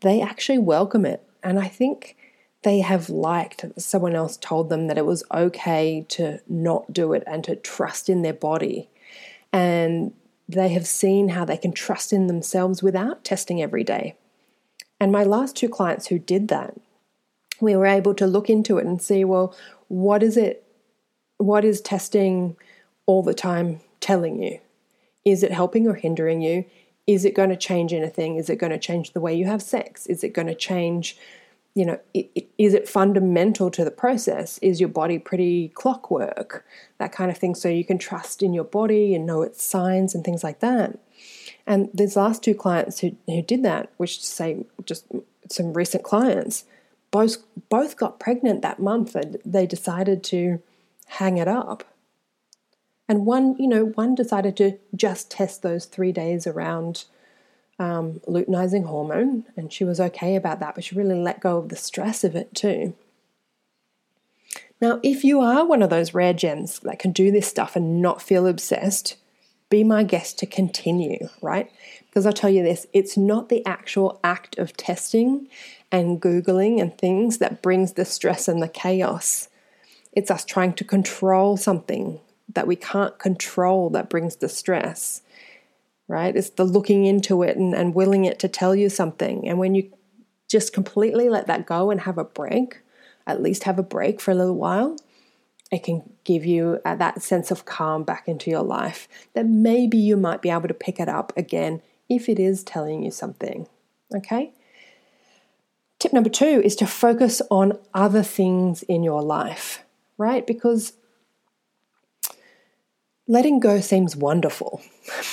they 0.00 0.22
actually 0.22 0.58
welcome 0.58 1.04
it. 1.04 1.22
And 1.42 1.58
I 1.58 1.68
think 1.68 2.16
they 2.62 2.80
have 2.80 3.08
liked 3.10 3.64
someone 3.76 4.14
else 4.14 4.36
told 4.36 4.68
them 4.68 4.86
that 4.86 4.98
it 4.98 5.06
was 5.06 5.24
okay 5.32 6.04
to 6.08 6.40
not 6.48 6.92
do 6.92 7.12
it 7.12 7.22
and 7.26 7.42
to 7.44 7.56
trust 7.56 8.08
in 8.08 8.22
their 8.22 8.32
body. 8.32 8.88
And 9.52 10.12
they 10.48 10.70
have 10.70 10.86
seen 10.86 11.30
how 11.30 11.44
they 11.44 11.56
can 11.56 11.72
trust 11.72 12.12
in 12.12 12.26
themselves 12.26 12.82
without 12.82 13.22
testing 13.22 13.60
every 13.60 13.84
day. 13.84 14.16
And 14.98 15.12
my 15.12 15.22
last 15.22 15.54
two 15.56 15.68
clients 15.68 16.06
who 16.06 16.18
did 16.18 16.48
that, 16.48 16.74
we 17.60 17.76
were 17.76 17.86
able 17.86 18.14
to 18.14 18.26
look 18.26 18.48
into 18.48 18.78
it 18.78 18.86
and 18.86 19.00
see, 19.02 19.24
well, 19.24 19.54
what 19.88 20.22
is 20.22 20.36
it? 20.36 20.64
What 21.36 21.64
is 21.64 21.80
testing 21.80 22.56
all 23.06 23.22
the 23.22 23.34
time 23.34 23.80
telling 24.00 24.42
you? 24.42 24.58
Is 25.24 25.42
it 25.42 25.52
helping 25.52 25.86
or 25.86 25.94
hindering 25.94 26.40
you? 26.40 26.64
Is 27.06 27.24
it 27.24 27.34
going 27.34 27.50
to 27.50 27.56
change 27.56 27.92
anything? 27.92 28.36
Is 28.36 28.50
it 28.50 28.56
going 28.56 28.72
to 28.72 28.78
change 28.78 29.12
the 29.12 29.20
way 29.20 29.34
you 29.34 29.46
have 29.46 29.62
sex? 29.62 30.06
Is 30.06 30.24
it 30.24 30.34
going 30.34 30.48
to 30.48 30.54
change, 30.54 31.16
you 31.78 31.86
know, 31.86 32.00
is 32.12 32.74
it 32.74 32.88
fundamental 32.88 33.70
to 33.70 33.84
the 33.84 33.92
process? 33.92 34.58
Is 34.58 34.80
your 34.80 34.88
body 34.88 35.16
pretty 35.16 35.68
clockwork? 35.68 36.66
That 36.98 37.12
kind 37.12 37.30
of 37.30 37.38
thing. 37.38 37.54
So 37.54 37.68
you 37.68 37.84
can 37.84 37.98
trust 37.98 38.42
in 38.42 38.52
your 38.52 38.64
body 38.64 39.14
and 39.14 39.24
know 39.24 39.42
its 39.42 39.62
signs 39.62 40.12
and 40.12 40.24
things 40.24 40.42
like 40.42 40.58
that. 40.58 40.98
And 41.68 41.88
these 41.94 42.16
last 42.16 42.42
two 42.42 42.56
clients 42.56 42.98
who, 42.98 43.16
who 43.26 43.42
did 43.42 43.62
that, 43.62 43.92
which 43.96 44.24
say 44.24 44.66
just 44.84 45.06
some 45.48 45.72
recent 45.72 46.02
clients, 46.02 46.64
both 47.12 47.36
both 47.68 47.96
got 47.96 48.18
pregnant 48.18 48.60
that 48.62 48.80
month 48.80 49.14
and 49.14 49.36
they 49.44 49.64
decided 49.64 50.24
to 50.24 50.60
hang 51.06 51.38
it 51.38 51.46
up. 51.46 51.84
And 53.08 53.24
one, 53.24 53.54
you 53.56 53.68
know, 53.68 53.84
one 53.84 54.16
decided 54.16 54.56
to 54.56 54.78
just 54.96 55.30
test 55.30 55.62
those 55.62 55.84
three 55.84 56.10
days 56.10 56.44
around 56.44 57.04
um, 57.78 58.20
luteinizing 58.26 58.86
hormone, 58.86 59.44
and 59.56 59.72
she 59.72 59.84
was 59.84 60.00
okay 60.00 60.36
about 60.36 60.60
that, 60.60 60.74
but 60.74 60.84
she 60.84 60.96
really 60.96 61.14
let 61.14 61.40
go 61.40 61.58
of 61.58 61.68
the 61.68 61.76
stress 61.76 62.24
of 62.24 62.34
it 62.34 62.54
too. 62.54 62.94
Now, 64.80 65.00
if 65.02 65.24
you 65.24 65.40
are 65.40 65.66
one 65.66 65.82
of 65.82 65.90
those 65.90 66.14
rare 66.14 66.32
gems 66.32 66.78
that 66.80 66.98
can 66.98 67.12
do 67.12 67.30
this 67.30 67.48
stuff 67.48 67.74
and 67.74 68.00
not 68.00 68.22
feel 68.22 68.46
obsessed, 68.46 69.16
be 69.70 69.84
my 69.84 70.02
guest 70.02 70.38
to 70.38 70.46
continue, 70.46 71.28
right? 71.42 71.70
Because 72.06 72.26
I'll 72.26 72.32
tell 72.32 72.50
you 72.50 72.62
this 72.62 72.86
it's 72.92 73.16
not 73.16 73.48
the 73.48 73.64
actual 73.66 74.20
act 74.22 74.56
of 74.58 74.76
testing 74.76 75.48
and 75.90 76.20
Googling 76.20 76.80
and 76.80 76.96
things 76.96 77.38
that 77.38 77.62
brings 77.62 77.94
the 77.94 78.04
stress 78.04 78.48
and 78.48 78.62
the 78.62 78.68
chaos. 78.68 79.48
It's 80.12 80.30
us 80.30 80.44
trying 80.44 80.74
to 80.74 80.84
control 80.84 81.56
something 81.56 82.20
that 82.54 82.66
we 82.66 82.76
can't 82.76 83.18
control 83.18 83.90
that 83.90 84.08
brings 84.08 84.36
the 84.36 84.48
stress, 84.48 85.22
right? 86.08 86.34
It's 86.34 86.50
the 86.50 86.64
looking 86.64 87.04
into 87.04 87.42
it 87.42 87.56
and, 87.56 87.74
and 87.74 87.94
willing 87.94 88.24
it 88.24 88.38
to 88.40 88.48
tell 88.48 88.74
you 88.74 88.88
something. 88.88 89.46
And 89.46 89.58
when 89.58 89.74
you 89.74 89.92
just 90.48 90.72
completely 90.72 91.28
let 91.28 91.46
that 91.46 91.66
go 91.66 91.90
and 91.90 92.00
have 92.00 92.18
a 92.18 92.24
break, 92.24 92.80
at 93.26 93.42
least 93.42 93.64
have 93.64 93.78
a 93.78 93.82
break 93.82 94.20
for 94.20 94.30
a 94.30 94.34
little 94.34 94.56
while, 94.56 94.96
it 95.70 95.84
can 95.84 96.02
give 96.24 96.46
you 96.46 96.80
uh, 96.84 96.96
that 96.96 97.22
sense 97.22 97.50
of 97.50 97.66
calm 97.66 98.02
back 98.02 98.26
into 98.26 98.50
your 98.50 98.62
life 98.62 99.06
that 99.34 99.46
maybe 99.46 99.98
you 99.98 100.16
might 100.16 100.40
be 100.40 100.48
able 100.48 100.68
to 100.68 100.74
pick 100.74 100.98
it 100.98 101.08
up 101.08 101.32
again 101.36 101.82
if 102.08 102.28
it 102.28 102.38
is 102.38 102.64
telling 102.64 103.02
you 103.02 103.10
something. 103.10 103.68
Okay? 104.14 104.52
Tip 105.98 106.14
number 106.14 106.30
two 106.30 106.62
is 106.64 106.74
to 106.76 106.86
focus 106.86 107.42
on 107.50 107.78
other 107.92 108.22
things 108.22 108.82
in 108.84 109.02
your 109.02 109.20
life, 109.20 109.84
right? 110.16 110.46
Because 110.46 110.94
letting 113.28 113.60
go 113.60 113.80
seems 113.80 114.16
wonderful. 114.16 114.80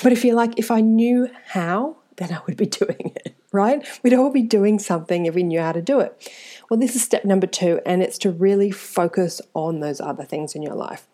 But 0.04 0.12
if 0.12 0.24
you're 0.24 0.36
like, 0.36 0.60
if 0.60 0.70
I 0.70 0.82
knew 0.82 1.30
how, 1.48 1.96
then 2.18 2.32
I 2.32 2.42
would 2.46 2.58
be 2.58 2.66
doing 2.84 3.14
it, 3.16 3.36
right? 3.52 3.86
We'd 4.04 4.14
all 4.14 4.30
be 4.30 4.44
doing 4.44 4.78
something 4.78 5.26
if 5.26 5.34
we 5.34 5.44
knew 5.44 5.62
how 5.62 5.72
to 5.72 5.82
do 5.82 6.02
it. 6.02 6.32
Well, 6.70 6.80
this 6.80 6.96
is 6.96 7.04
step 7.04 7.26
number 7.26 7.48
two, 7.48 7.80
and 7.86 8.04
it's 8.04 8.18
to 8.20 8.32
really 8.32 8.70
focus 8.70 9.42
on 9.54 9.80
those 9.80 10.02
other 10.02 10.26
things 10.26 10.54
in 10.54 10.62
your 10.62 10.76
life. 10.76 11.08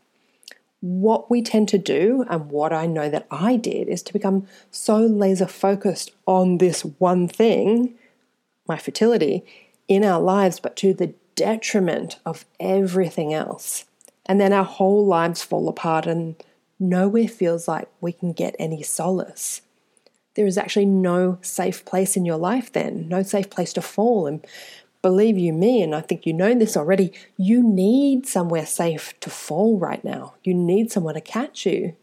What 0.80 1.30
we 1.30 1.44
tend 1.44 1.70
to 1.70 1.78
do, 1.78 2.26
and 2.30 2.50
what 2.50 2.74
I 2.74 2.88
know 2.88 3.08
that 3.10 3.28
I 3.30 3.56
did, 3.56 3.88
is 3.88 4.02
to 4.04 4.14
become 4.14 4.48
so 4.72 4.98
laser 4.98 5.46
focused 5.46 6.12
on 6.26 6.58
this 6.58 6.82
one 6.98 7.28
thing, 7.28 7.94
my 8.68 8.78
fertility, 8.78 9.46
in 9.88 10.04
our 10.04 10.20
lives, 10.20 10.60
but 10.60 10.76
to 10.78 10.94
the 10.94 11.14
detriment 11.36 12.18
of 12.26 12.46
everything 12.60 13.34
else. 13.34 13.86
And 14.26 14.40
then 14.40 14.54
our 14.54 14.64
whole 14.64 15.06
lives 15.06 15.44
fall 15.44 15.68
apart, 15.68 16.08
and 16.08 16.36
nowhere 16.82 17.28
feels 17.28 17.68
like 17.68 17.88
we 18.02 18.12
can 18.12 18.34
get 18.34 18.56
any 18.60 18.84
solace 18.84 19.62
there 20.36 20.46
is 20.46 20.58
actually 20.58 20.86
no 20.86 21.38
safe 21.42 21.84
place 21.86 22.16
in 22.16 22.26
your 22.26 22.38
life 22.38 22.72
then, 22.72 23.08
no 23.10 23.24
safe 23.24 23.50
place 23.50 23.74
to 23.74 23.82
fall. 23.82 24.28
And 24.28 24.46
believe 25.02 25.38
you 25.38 25.52
me, 25.52 25.82
and 25.82 25.94
I 25.94 26.02
think 26.02 26.26
you 26.26 26.34
know 26.34 26.54
this 26.54 26.78
already, 26.78 27.12
you 27.38 27.62
need 27.62 28.28
somewhere 28.28 28.66
safe 28.66 29.20
to 29.22 29.30
fall 29.30 29.78
right 29.78 30.04
now. 30.04 30.36
You 30.44 30.54
need 30.54 30.92
someone 30.92 31.16
to 31.16 31.22
catch 31.22 31.66
you. 31.66 31.96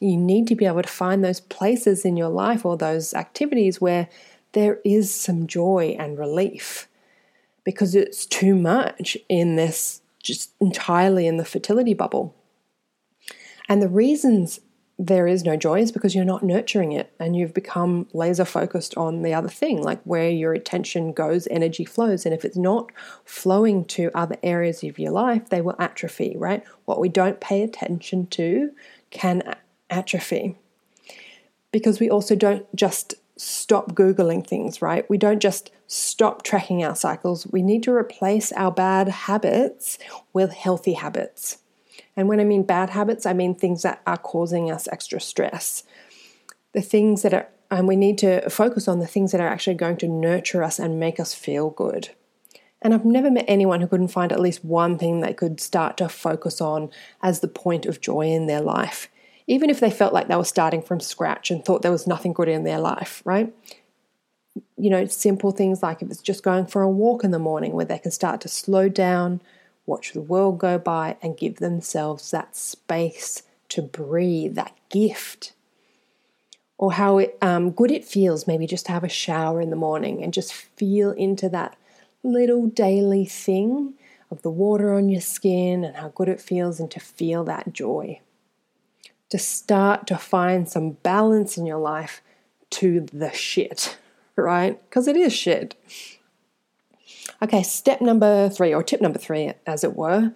You 0.00 0.16
need 0.16 0.46
to 0.48 0.54
be 0.54 0.66
able 0.66 0.82
to 0.82 0.88
find 0.88 1.24
those 1.24 1.40
places 1.40 2.04
in 2.04 2.16
your 2.16 2.28
life 2.28 2.64
or 2.64 2.76
those 2.76 3.14
activities 3.14 3.80
where 3.80 4.08
there 4.52 4.78
is 4.84 5.14
some 5.14 5.46
joy 5.46 5.96
and 5.98 6.18
relief 6.18 6.88
because 7.64 7.94
it's 7.94 8.24
too 8.24 8.54
much 8.54 9.16
in 9.28 9.56
this, 9.56 10.00
just 10.22 10.52
entirely 10.60 11.26
in 11.26 11.36
the 11.36 11.44
fertility 11.44 11.94
bubble. 11.94 12.34
And 13.68 13.82
the 13.82 13.88
reasons 13.88 14.60
there 14.98 15.28
is 15.28 15.44
no 15.44 15.56
joy 15.56 15.80
is 15.80 15.92
because 15.92 16.14
you're 16.14 16.24
not 16.24 16.42
nurturing 16.42 16.90
it 16.90 17.12
and 17.20 17.36
you've 17.36 17.54
become 17.54 18.08
laser 18.12 18.44
focused 18.44 18.96
on 18.96 19.22
the 19.22 19.32
other 19.32 19.48
thing, 19.48 19.80
like 19.80 20.02
where 20.02 20.28
your 20.28 20.52
attention 20.52 21.12
goes, 21.12 21.46
energy 21.48 21.84
flows. 21.84 22.26
And 22.26 22.34
if 22.34 22.44
it's 22.44 22.56
not 22.56 22.90
flowing 23.24 23.84
to 23.86 24.10
other 24.12 24.36
areas 24.42 24.82
of 24.82 24.98
your 24.98 25.12
life, 25.12 25.50
they 25.50 25.60
will 25.60 25.76
atrophy, 25.78 26.34
right? 26.36 26.64
What 26.86 26.98
we 26.98 27.08
don't 27.08 27.40
pay 27.40 27.62
attention 27.62 28.26
to 28.28 28.72
can 29.10 29.54
atrophy. 29.88 30.56
Because 31.70 32.00
we 32.00 32.10
also 32.10 32.34
don't 32.34 32.66
just 32.74 33.14
stop 33.36 33.92
Googling 33.92 34.44
things, 34.44 34.82
right? 34.82 35.08
We 35.08 35.16
don't 35.16 35.40
just 35.40 35.70
stop 35.86 36.42
tracking 36.42 36.82
our 36.82 36.96
cycles. 36.96 37.46
We 37.46 37.62
need 37.62 37.84
to 37.84 37.92
replace 37.92 38.50
our 38.52 38.72
bad 38.72 39.08
habits 39.08 39.96
with 40.32 40.52
healthy 40.52 40.94
habits. 40.94 41.58
And 42.18 42.26
when 42.26 42.40
I 42.40 42.44
mean 42.44 42.64
bad 42.64 42.90
habits, 42.90 43.26
I 43.26 43.32
mean 43.32 43.54
things 43.54 43.82
that 43.82 44.02
are 44.04 44.16
causing 44.16 44.72
us 44.72 44.88
extra 44.90 45.20
stress. 45.20 45.84
The 46.72 46.82
things 46.82 47.22
that 47.22 47.32
are, 47.32 47.46
and 47.70 47.86
we 47.86 47.94
need 47.94 48.18
to 48.18 48.50
focus 48.50 48.88
on 48.88 48.98
the 48.98 49.06
things 49.06 49.30
that 49.30 49.40
are 49.40 49.46
actually 49.46 49.76
going 49.76 49.98
to 49.98 50.08
nurture 50.08 50.64
us 50.64 50.80
and 50.80 50.98
make 50.98 51.20
us 51.20 51.32
feel 51.32 51.70
good. 51.70 52.08
And 52.82 52.92
I've 52.92 53.04
never 53.04 53.30
met 53.30 53.44
anyone 53.46 53.80
who 53.80 53.86
couldn't 53.86 54.08
find 54.08 54.32
at 54.32 54.40
least 54.40 54.64
one 54.64 54.98
thing 54.98 55.20
they 55.20 55.32
could 55.32 55.60
start 55.60 55.96
to 55.98 56.08
focus 56.08 56.60
on 56.60 56.90
as 57.22 57.38
the 57.38 57.46
point 57.46 57.86
of 57.86 58.00
joy 58.00 58.22
in 58.22 58.48
their 58.48 58.62
life, 58.62 59.08
even 59.46 59.70
if 59.70 59.78
they 59.78 59.90
felt 59.90 60.12
like 60.12 60.26
they 60.26 60.34
were 60.34 60.42
starting 60.42 60.82
from 60.82 60.98
scratch 60.98 61.52
and 61.52 61.64
thought 61.64 61.82
there 61.82 61.92
was 61.92 62.08
nothing 62.08 62.32
good 62.32 62.48
in 62.48 62.64
their 62.64 62.80
life, 62.80 63.22
right? 63.24 63.54
You 64.76 64.90
know, 64.90 65.06
simple 65.06 65.52
things 65.52 65.84
like 65.84 66.02
if 66.02 66.10
it's 66.10 66.20
just 66.20 66.42
going 66.42 66.66
for 66.66 66.82
a 66.82 66.90
walk 66.90 67.22
in 67.22 67.30
the 67.30 67.38
morning 67.38 67.74
where 67.74 67.84
they 67.84 67.98
can 68.00 68.10
start 68.10 68.40
to 68.40 68.48
slow 68.48 68.88
down, 68.88 69.40
watch 69.88 70.12
the 70.12 70.20
world 70.20 70.58
go 70.58 70.78
by, 70.78 71.16
and 71.22 71.36
give 71.36 71.56
themselves 71.56 72.30
that 72.30 72.54
space 72.54 73.42
to 73.70 73.82
breathe, 73.82 74.54
that 74.54 74.76
gift. 74.88 75.52
Or 76.76 76.92
how 76.92 77.18
it, 77.18 77.36
um, 77.42 77.72
good 77.72 77.90
it 77.90 78.04
feels 78.04 78.46
maybe 78.46 78.66
just 78.66 78.86
to 78.86 78.92
have 78.92 79.02
a 79.02 79.08
shower 79.08 79.60
in 79.60 79.70
the 79.70 79.76
morning 79.76 80.22
and 80.22 80.32
just 80.32 80.52
feel 80.52 81.10
into 81.10 81.48
that 81.48 81.76
little 82.22 82.68
daily 82.68 83.24
thing 83.24 83.94
of 84.30 84.42
the 84.42 84.50
water 84.50 84.92
on 84.92 85.08
your 85.08 85.20
skin 85.20 85.84
and 85.84 85.96
how 85.96 86.08
good 86.10 86.28
it 86.28 86.40
feels, 86.40 86.78
and 86.78 86.90
to 86.90 87.00
feel 87.00 87.44
that 87.44 87.72
joy. 87.72 88.20
To 89.30 89.38
start 89.38 90.06
to 90.08 90.16
find 90.16 90.68
some 90.68 90.92
balance 90.92 91.56
in 91.56 91.66
your 91.66 91.78
life 91.78 92.22
to 92.70 93.06
the 93.12 93.32
shit, 93.32 93.96
right? 94.36 94.80
Because 94.88 95.08
it 95.08 95.16
is 95.16 95.32
shit. 95.32 95.74
Okay, 97.42 97.62
step 97.62 98.00
number 98.00 98.48
three, 98.48 98.74
or 98.74 98.82
tip 98.82 99.00
number 99.00 99.18
three, 99.18 99.52
as 99.66 99.84
it 99.84 99.94
were. 99.94 100.32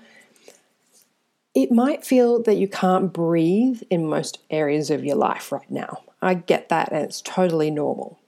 It 1.54 1.70
might 1.70 2.04
feel 2.04 2.42
that 2.44 2.54
you 2.54 2.68
can't 2.68 3.12
breathe 3.12 3.82
in 3.90 4.08
most 4.08 4.38
areas 4.50 4.90
of 4.90 5.04
your 5.04 5.16
life 5.16 5.52
right 5.52 5.70
now. 5.70 6.02
I 6.22 6.34
get 6.34 6.68
that, 6.68 6.92
and 6.92 7.04
it's 7.04 7.20
totally 7.20 7.70
normal. 7.70 8.18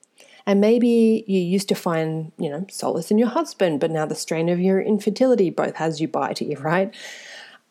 And 0.46 0.60
maybe 0.60 1.24
you 1.26 1.40
used 1.40 1.68
to 1.70 1.74
find, 1.74 2.32
you 2.36 2.50
know, 2.50 2.66
solace 2.68 3.10
in 3.10 3.18
your 3.18 3.28
husband, 3.28 3.80
but 3.80 3.90
now 3.90 4.04
the 4.04 4.14
strain 4.14 4.48
of 4.50 4.60
your 4.60 4.80
infertility 4.80 5.48
both 5.48 5.76
has 5.76 6.00
you 6.00 6.08
bitey, 6.08 6.60
right? 6.62 6.94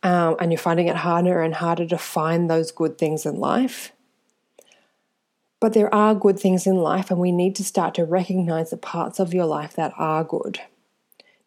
um, 0.03 0.35
and 0.39 0.51
you're 0.51 0.59
finding 0.59 0.87
it 0.87 0.97
harder 0.97 1.41
and 1.41 1.55
harder 1.55 1.85
to 1.87 1.97
find 1.97 2.49
those 2.49 2.71
good 2.71 2.97
things 2.97 3.25
in 3.25 3.39
life. 3.39 3.93
But 5.61 5.73
there 5.73 5.93
are 5.95 6.13
good 6.13 6.37
things 6.37 6.67
in 6.67 6.75
life, 6.75 7.09
and 7.09 7.19
we 7.19 7.31
need 7.31 7.55
to 7.55 7.63
start 7.63 7.95
to 7.95 8.03
recognize 8.03 8.69
the 8.69 8.77
parts 8.77 9.19
of 9.19 9.33
your 9.33 9.45
life 9.45 9.73
that 9.75 9.93
are 9.97 10.25
good. 10.25 10.59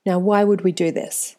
Now, 0.06 0.20
why 0.20 0.44
would 0.44 0.62
we 0.62 0.70
do 0.70 0.92
this? 0.92 1.36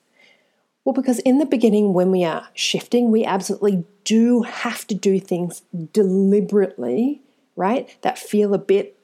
Well, 0.83 0.93
because 0.93 1.19
in 1.19 1.39
the 1.39 1.45
beginning, 1.45 1.93
when 1.93 2.11
we 2.11 2.25
are 2.25 2.49
shifting, 2.53 3.09
we 3.09 3.23
absolutely 3.23 3.85
do 4.03 4.43
have 4.43 4.85
to 4.87 4.95
do 4.95 5.19
things 5.19 5.63
deliberately, 5.93 7.21
right? 7.55 7.97
That 8.01 8.19
feel 8.19 8.53
a 8.53 8.57
bit, 8.59 8.97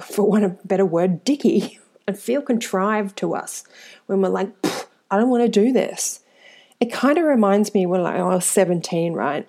for 0.00 0.28
want 0.28 0.44
of 0.44 0.52
a 0.52 0.66
better 0.66 0.84
word, 0.84 1.24
dicky 1.24 1.78
and 2.08 2.18
feel 2.18 2.42
contrived 2.42 3.16
to 3.18 3.34
us 3.34 3.64
when 4.06 4.20
we're 4.20 4.28
like, 4.28 4.52
I 5.10 5.16
don't 5.16 5.30
want 5.30 5.44
to 5.44 5.48
do 5.48 5.72
this. 5.72 6.20
It 6.80 6.92
kind 6.92 7.16
of 7.16 7.24
reminds 7.24 7.72
me 7.72 7.86
when 7.86 8.00
I 8.00 8.22
was 8.22 8.44
17, 8.44 9.14
right? 9.14 9.48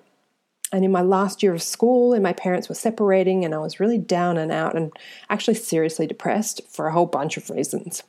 And 0.72 0.84
in 0.84 0.92
my 0.92 1.02
last 1.02 1.42
year 1.42 1.54
of 1.54 1.62
school, 1.62 2.12
and 2.12 2.22
my 2.22 2.32
parents 2.32 2.68
were 2.68 2.74
separating, 2.74 3.44
and 3.44 3.54
I 3.54 3.58
was 3.58 3.78
really 3.78 3.98
down 3.98 4.36
and 4.36 4.50
out 4.50 4.76
and 4.76 4.92
actually 5.30 5.54
seriously 5.54 6.06
depressed 6.06 6.60
for 6.68 6.86
a 6.86 6.92
whole 6.92 7.06
bunch 7.06 7.36
of 7.36 7.50
reasons 7.50 8.02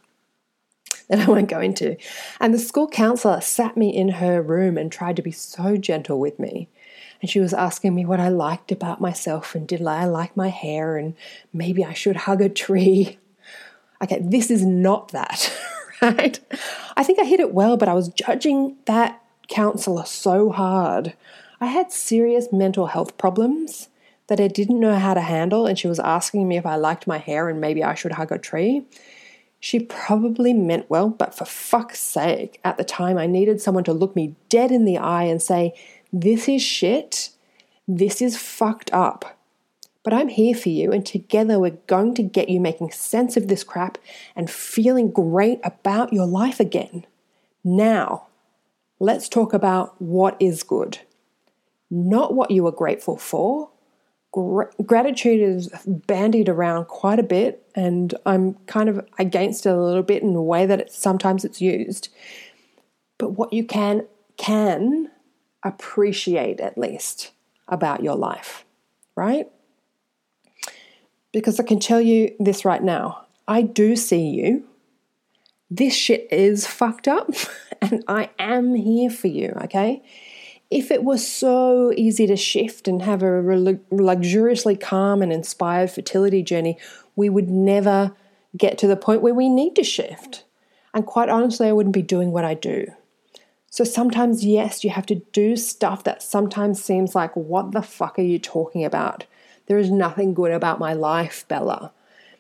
that 1.08 1.20
I 1.20 1.26
won't 1.26 1.50
go 1.50 1.60
into. 1.60 1.98
And 2.40 2.54
the 2.54 2.60
school 2.60 2.88
counselor 2.88 3.42
sat 3.42 3.78
me 3.78 3.96
in 3.96 4.10
her 4.10 4.42
room 4.42 4.78
and 4.78 4.92
tried 4.92 5.16
to 5.18 5.22
be 5.22 5.32
so 5.32 5.78
gentle 5.78 6.20
with 6.20 6.40
me. 6.40 6.68
And 7.22 7.30
she 7.30 7.40
was 7.40 7.54
asking 7.54 7.96
me 7.96 8.06
what 8.06 8.20
I 8.20 8.30
liked 8.30 8.72
about 8.72 9.02
myself 9.02 9.56
and 9.56 9.68
did 9.68 9.82
I 9.86 10.06
like 10.06 10.38
my 10.38 10.50
hair 10.50 10.98
and 10.98 11.16
maybe 11.54 11.84
I 11.84 11.94
should 11.94 12.16
hug 12.16 12.42
a 12.42 12.50
tree. 12.50 13.18
Okay, 14.04 14.20
this 14.22 14.52
is 14.52 14.64
not 14.64 15.10
that, 15.10 15.52
right? 16.02 16.40
I 16.96 17.04
think 17.04 17.20
I 17.20 17.26
hit 17.26 17.40
it 17.40 17.54
well, 17.54 17.78
but 17.78 17.90
I 17.90 17.94
was 17.94 18.10
judging 18.10 18.76
that 18.86 19.22
counselor 19.48 20.06
so 20.06 20.52
hard. 20.52 21.14
I 21.60 21.68
had 21.68 21.92
serious 21.92 22.52
mental 22.52 22.88
health 22.88 23.18
problems 23.18 23.90
that 24.28 24.40
I 24.40 24.48
didn't 24.48 24.80
know 24.80 24.96
how 24.96 25.14
to 25.14 25.22
handle, 25.22 25.66
and 25.66 25.80
she 25.80 25.88
was 25.88 26.00
asking 26.00 26.48
me 26.48 26.58
if 26.58 26.66
I 26.66 26.76
liked 26.76 27.08
my 27.08 27.18
hair 27.18 27.50
and 27.50 27.60
maybe 27.60 27.84
I 27.84 27.96
should 27.96 28.12
hug 28.12 28.32
a 28.32 28.38
tree. 28.38 28.84
She 29.60 29.80
probably 29.80 30.54
meant 30.54 30.90
well, 30.90 31.10
but 31.10 31.36
for 31.36 31.46
fuck's 31.46 32.00
sake, 32.00 32.60
at 32.64 32.78
the 32.78 32.84
time 32.84 33.18
I 33.18 33.26
needed 33.26 33.60
someone 33.60 33.84
to 33.86 33.94
look 33.94 34.16
me 34.16 34.36
dead 34.50 34.72
in 34.72 34.86
the 34.86 34.98
eye 34.98 35.24
and 35.24 35.42
say, 35.42 35.74
This 36.14 36.48
is 36.48 36.62
shit. 36.62 37.30
This 37.88 38.22
is 38.22 38.38
fucked 38.38 38.92
up. 38.94 39.38
But 40.04 40.14
I'm 40.14 40.30
here 40.30 40.56
for 40.56 40.70
you, 40.70 40.94
and 40.94 41.06
together 41.06 41.60
we're 41.60 41.80
going 41.88 42.14
to 42.16 42.24
get 42.24 42.48
you 42.48 42.62
making 42.62 42.92
sense 42.92 43.36
of 43.36 43.48
this 43.48 43.64
crap 43.64 43.98
and 44.36 44.50
feeling 44.50 45.12
great 45.12 45.60
about 45.66 46.14
your 46.14 46.26
life 46.26 46.62
again. 46.62 47.06
Now, 47.64 48.28
let's 49.00 49.28
talk 49.28 49.52
about 49.54 50.02
what 50.02 50.38
is 50.40 50.64
good, 50.64 51.00
not 51.92 52.34
what 52.34 52.52
you 52.52 52.66
are 52.68 52.72
grateful 52.72 53.18
for, 53.18 53.70
gratitude 54.86 55.42
is 55.42 55.70
bandied 55.86 56.50
around 56.50 56.86
quite 56.86 57.20
a 57.20 57.24
bit, 57.24 57.68
and 57.76 58.14
I'm 58.26 58.54
kind 58.66 58.90
of 58.90 59.06
against 59.18 59.66
it 59.66 59.70
a 59.70 59.82
little 59.82 60.04
bit 60.04 60.22
in 60.22 60.34
the 60.34 60.42
way 60.42 60.66
that 60.66 60.80
it's, 60.80 60.98
sometimes 60.98 61.44
it's 61.44 61.62
used. 61.62 62.10
But 63.18 63.32
what 63.32 63.52
you 63.52 63.64
can 63.64 64.06
can 64.38 65.10
appreciate 65.64 66.60
at 66.60 66.78
least 66.78 67.32
about 67.68 68.04
your 68.04 68.16
life, 68.16 68.64
right? 69.16 69.48
Because 71.32 71.60
I 71.60 71.64
can 71.64 71.80
tell 71.80 72.00
you 72.00 72.36
this 72.40 72.64
right 72.64 72.84
now. 72.84 73.26
I 73.48 73.64
do 73.64 73.96
see 73.96 74.28
you. 74.30 74.68
This 75.70 75.96
shit 75.96 76.28
is 76.32 76.68
fucked 76.68 77.08
up, 77.08 77.32
and 77.82 78.04
I 78.08 78.30
am 78.38 78.76
here 78.76 79.10
for 79.10 79.28
you, 79.28 79.54
okay? 79.64 80.04
If 80.70 80.92
it 80.92 81.04
was 81.04 81.26
so 81.26 81.94
easy 81.96 82.28
to 82.28 82.36
shift 82.36 82.88
and 82.88 83.02
have 83.02 83.24
a 83.24 83.80
luxuriously 83.92 84.76
calm 84.76 85.22
and 85.22 85.32
inspired 85.32 85.92
fertility 85.92 86.44
journey, 86.44 86.78
we 87.16 87.30
would 87.30 87.50
never 87.50 88.14
get 88.56 88.78
to 88.80 88.88
the 88.88 88.98
point 88.98 89.22
where 89.22 89.34
we 89.34 89.50
need 89.50 89.76
to 89.76 89.84
shift. 89.84 90.44
And 90.94 91.06
quite 91.06 91.30
honestly, 91.30 91.68
I 91.68 91.74
wouldn't 91.74 91.94
be 91.94 92.02
doing 92.02 92.32
what 92.32 92.46
I 92.46 92.54
do. 92.54 92.88
So 93.70 93.84
sometimes, 93.84 94.44
yes, 94.44 94.84
you 94.84 94.90
have 94.90 95.06
to 95.08 95.16
do 95.16 95.56
stuff 95.56 96.04
that 96.04 96.24
sometimes 96.24 96.84
seems 96.84 97.14
like, 97.14 97.36
what 97.36 97.72
the 97.72 97.82
fuck 97.82 98.18
are 98.18 98.24
you 98.24 98.40
talking 98.40 98.84
about? 98.84 99.26
There 99.68 99.78
is 99.78 99.92
nothing 99.92 100.34
good 100.34 100.52
about 100.52 100.80
my 100.80 100.94
life, 100.94 101.46
Bella. 101.48 101.92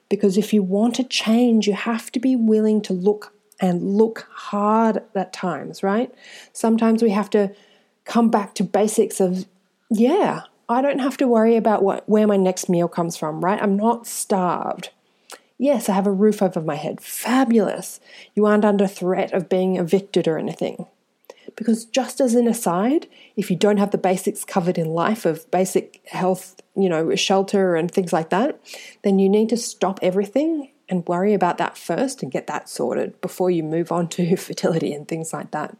Because 0.09 0.37
if 0.37 0.53
you 0.53 0.63
want 0.63 0.95
to 0.95 1.03
change, 1.03 1.67
you 1.67 1.73
have 1.73 2.11
to 2.13 2.19
be 2.19 2.35
willing 2.35 2.81
to 2.83 2.93
look 2.93 3.33
and 3.59 3.97
look 3.97 4.27
hard 4.31 5.03
at 5.15 5.33
times, 5.33 5.83
right? 5.83 6.13
Sometimes 6.53 7.03
we 7.03 7.09
have 7.09 7.29
to 7.31 7.53
come 8.07 8.29
back 8.29 8.55
to 8.55 8.63
basics 8.63 9.19
of, 9.19 9.45
yeah, 9.91 10.43
I 10.69 10.81
don't 10.81 10.99
have 10.99 11.17
to 11.17 11.27
worry 11.27 11.55
about 11.55 11.83
what, 11.83 12.07
where 12.09 12.25
my 12.25 12.37
next 12.37 12.69
meal 12.69 12.87
comes 12.87 13.15
from, 13.15 13.43
right? 13.43 13.61
I'm 13.61 13.77
not 13.77 14.07
starved. 14.07 14.89
Yes, 15.59 15.89
I 15.89 15.93
have 15.93 16.07
a 16.07 16.11
roof 16.11 16.41
over 16.41 16.61
my 16.61 16.75
head. 16.75 17.01
Fabulous. 17.01 17.99
You 18.35 18.45
aren't 18.45 18.65
under 18.65 18.87
threat 18.87 19.33
of 19.33 19.49
being 19.49 19.75
evicted 19.75 20.27
or 20.27 20.37
anything. 20.37 20.87
Because 21.55 21.85
just 21.85 22.21
as 22.21 22.35
an 22.35 22.47
aside, 22.47 23.07
if 23.35 23.49
you 23.49 23.55
don't 23.55 23.77
have 23.77 23.91
the 23.91 23.97
basics 23.97 24.45
covered 24.45 24.77
in 24.77 24.87
life 24.87 25.25
of 25.25 25.49
basic 25.49 26.01
health, 26.05 26.61
you 26.75 26.89
know, 26.89 27.15
shelter 27.15 27.75
and 27.75 27.89
things 27.89 28.13
like 28.13 28.29
that, 28.29 28.59
then 29.03 29.19
you 29.19 29.29
need 29.29 29.49
to 29.49 29.57
stop 29.57 29.99
everything 30.01 30.71
and 30.89 31.07
worry 31.07 31.33
about 31.33 31.57
that 31.57 31.77
first 31.77 32.21
and 32.21 32.31
get 32.31 32.47
that 32.47 32.69
sorted 32.69 33.19
before 33.21 33.49
you 33.49 33.63
move 33.63 33.91
on 33.91 34.07
to 34.09 34.35
fertility 34.37 34.93
and 34.93 35.07
things 35.07 35.33
like 35.33 35.51
that. 35.51 35.75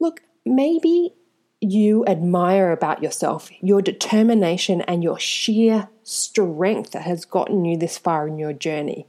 Look, 0.00 0.20
maybe 0.44 1.14
you 1.60 2.04
admire 2.06 2.70
about 2.70 3.02
yourself 3.02 3.50
your 3.60 3.80
determination 3.80 4.82
and 4.82 5.02
your 5.02 5.18
sheer 5.18 5.88
strength 6.02 6.92
that 6.92 7.02
has 7.02 7.24
gotten 7.24 7.64
you 7.64 7.76
this 7.76 7.98
far 7.98 8.28
in 8.28 8.38
your 8.38 8.52
journey. 8.52 9.06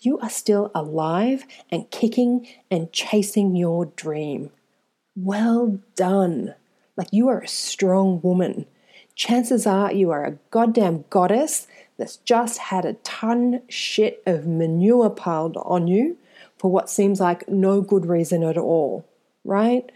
You 0.00 0.18
are 0.18 0.30
still 0.30 0.70
alive 0.74 1.44
and 1.70 1.90
kicking 1.90 2.46
and 2.70 2.92
chasing 2.92 3.56
your 3.56 3.86
dream. 3.86 4.50
Well 5.16 5.80
done. 5.94 6.54
Like 6.96 7.08
you 7.12 7.28
are 7.28 7.40
a 7.40 7.48
strong 7.48 8.20
woman. 8.20 8.66
Chances 9.14 9.66
are 9.66 9.92
you 9.92 10.10
are 10.10 10.24
a 10.24 10.38
goddamn 10.50 11.04
goddess 11.08 11.68
that's 11.96 12.16
just 12.18 12.58
had 12.58 12.84
a 12.84 12.94
ton 13.04 13.62
shit 13.68 14.22
of 14.26 14.46
manure 14.46 15.10
piled 15.10 15.56
on 15.58 15.86
you 15.86 16.18
for 16.58 16.70
what 16.70 16.90
seems 16.90 17.20
like 17.20 17.48
no 17.48 17.80
good 17.80 18.06
reason 18.06 18.42
at 18.42 18.58
all, 18.58 19.06
right? 19.44 19.90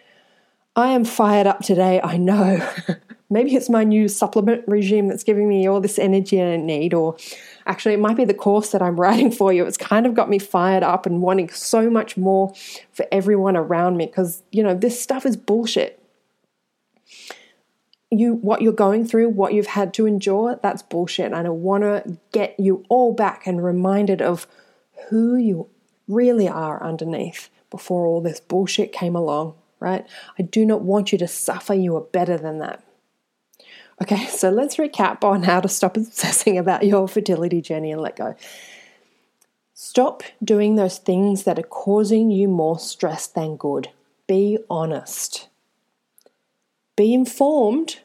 I 0.79 0.91
am 0.91 1.05
fired 1.05 1.49
up 1.49 1.59
today, 1.59 2.01
I 2.05 2.19
know. 2.19 2.65
Maybe 3.31 3.57
it's 3.57 3.69
my 3.69 3.83
new 3.83 4.07
supplement 4.07 4.63
regime 4.69 5.09
that's 5.09 5.25
giving 5.25 5.49
me 5.49 5.69
all 5.69 5.81
this 5.81 5.99
energy 5.99 6.41
I 6.41 6.57
need, 6.57 6.95
or 6.95 7.17
actually, 7.67 7.95
it 7.95 7.99
might 7.99 8.17
be 8.17 8.25
the 8.25 8.33
course 8.33 8.71
that 8.71 8.81
I'm 8.81 8.95
writing 9.01 9.33
for 9.33 9.53
you. 9.53 9.67
It's 9.67 9.77
kind 9.77 10.07
of 10.07 10.15
got 10.15 10.31
me 10.31 10.39
fired 10.39 10.85
up 10.85 11.05
and 11.05 11.21
wanting 11.21 11.49
so 11.49 11.91
much 11.91 12.17
more 12.17 12.55
for 12.93 13.07
everyone 13.11 13.57
around 13.57 13.97
me 13.97 14.07
because, 14.07 14.45
you 14.53 14.63
know, 14.63 14.73
this 14.73 15.03
stuff 15.03 15.27
is 15.27 15.37
bullshit. 15.37 16.01
You, 18.13 18.35
what 18.35 18.63
you're 18.63 18.73
going 18.73 19.05
through, 19.05 19.31
what 19.31 19.55
you've 19.55 19.67
had 19.67 19.93
to 19.95 20.07
endure, 20.07 20.61
that's 20.63 20.83
bullshit. 20.83 21.33
And 21.33 21.45
I 21.49 21.51
want 21.51 21.83
to 21.83 22.19
get 22.31 22.55
you 22.59 22.85
all 22.89 23.13
back 23.13 23.49
and 23.49 23.65
reminded 23.65 24.23
of 24.23 24.47
who 25.11 25.35
you 25.35 25.67
really 26.07 26.47
are 26.47 26.81
underneath 26.81 27.51
before 27.69 28.07
all 28.07 28.21
this 28.21 28.39
bullshit 28.39 28.93
came 28.93 29.17
along 29.17 29.57
right? 29.81 30.07
I 30.39 30.43
do 30.43 30.65
not 30.65 30.83
want 30.83 31.13
you 31.13 31.19
to 31.19 31.29
suffer. 31.29 31.75
You 31.75 31.97
are 31.97 32.03
better 32.03 32.37
than 32.37 32.59
that. 32.59 32.83
Okay, 34.01 34.27
so 34.27 34.51
let's 34.51 34.77
recap 34.77 35.25
on 35.25 35.43
how 35.43 35.61
to 35.61 35.69
stop 35.69 35.97
obsessing 35.97 36.57
about 36.57 36.85
your 36.87 37.09
fertility 37.09 37.61
journey 37.61 37.91
and 37.91 38.01
let 38.01 38.17
go. 38.17 38.37
Stop 39.75 40.23
doing 40.43 40.75
those 40.75 40.99
things 40.99 41.45
that 41.45 41.59
are 41.59 41.63
causing 41.63 42.31
you 42.31 42.49
more 42.49 42.79
stress 42.79 43.27
than 43.27 43.57
good. 43.57 43.91
Be 44.27 44.59
honest. 44.69 45.49
Be 46.97 47.15
informed, 47.15 48.01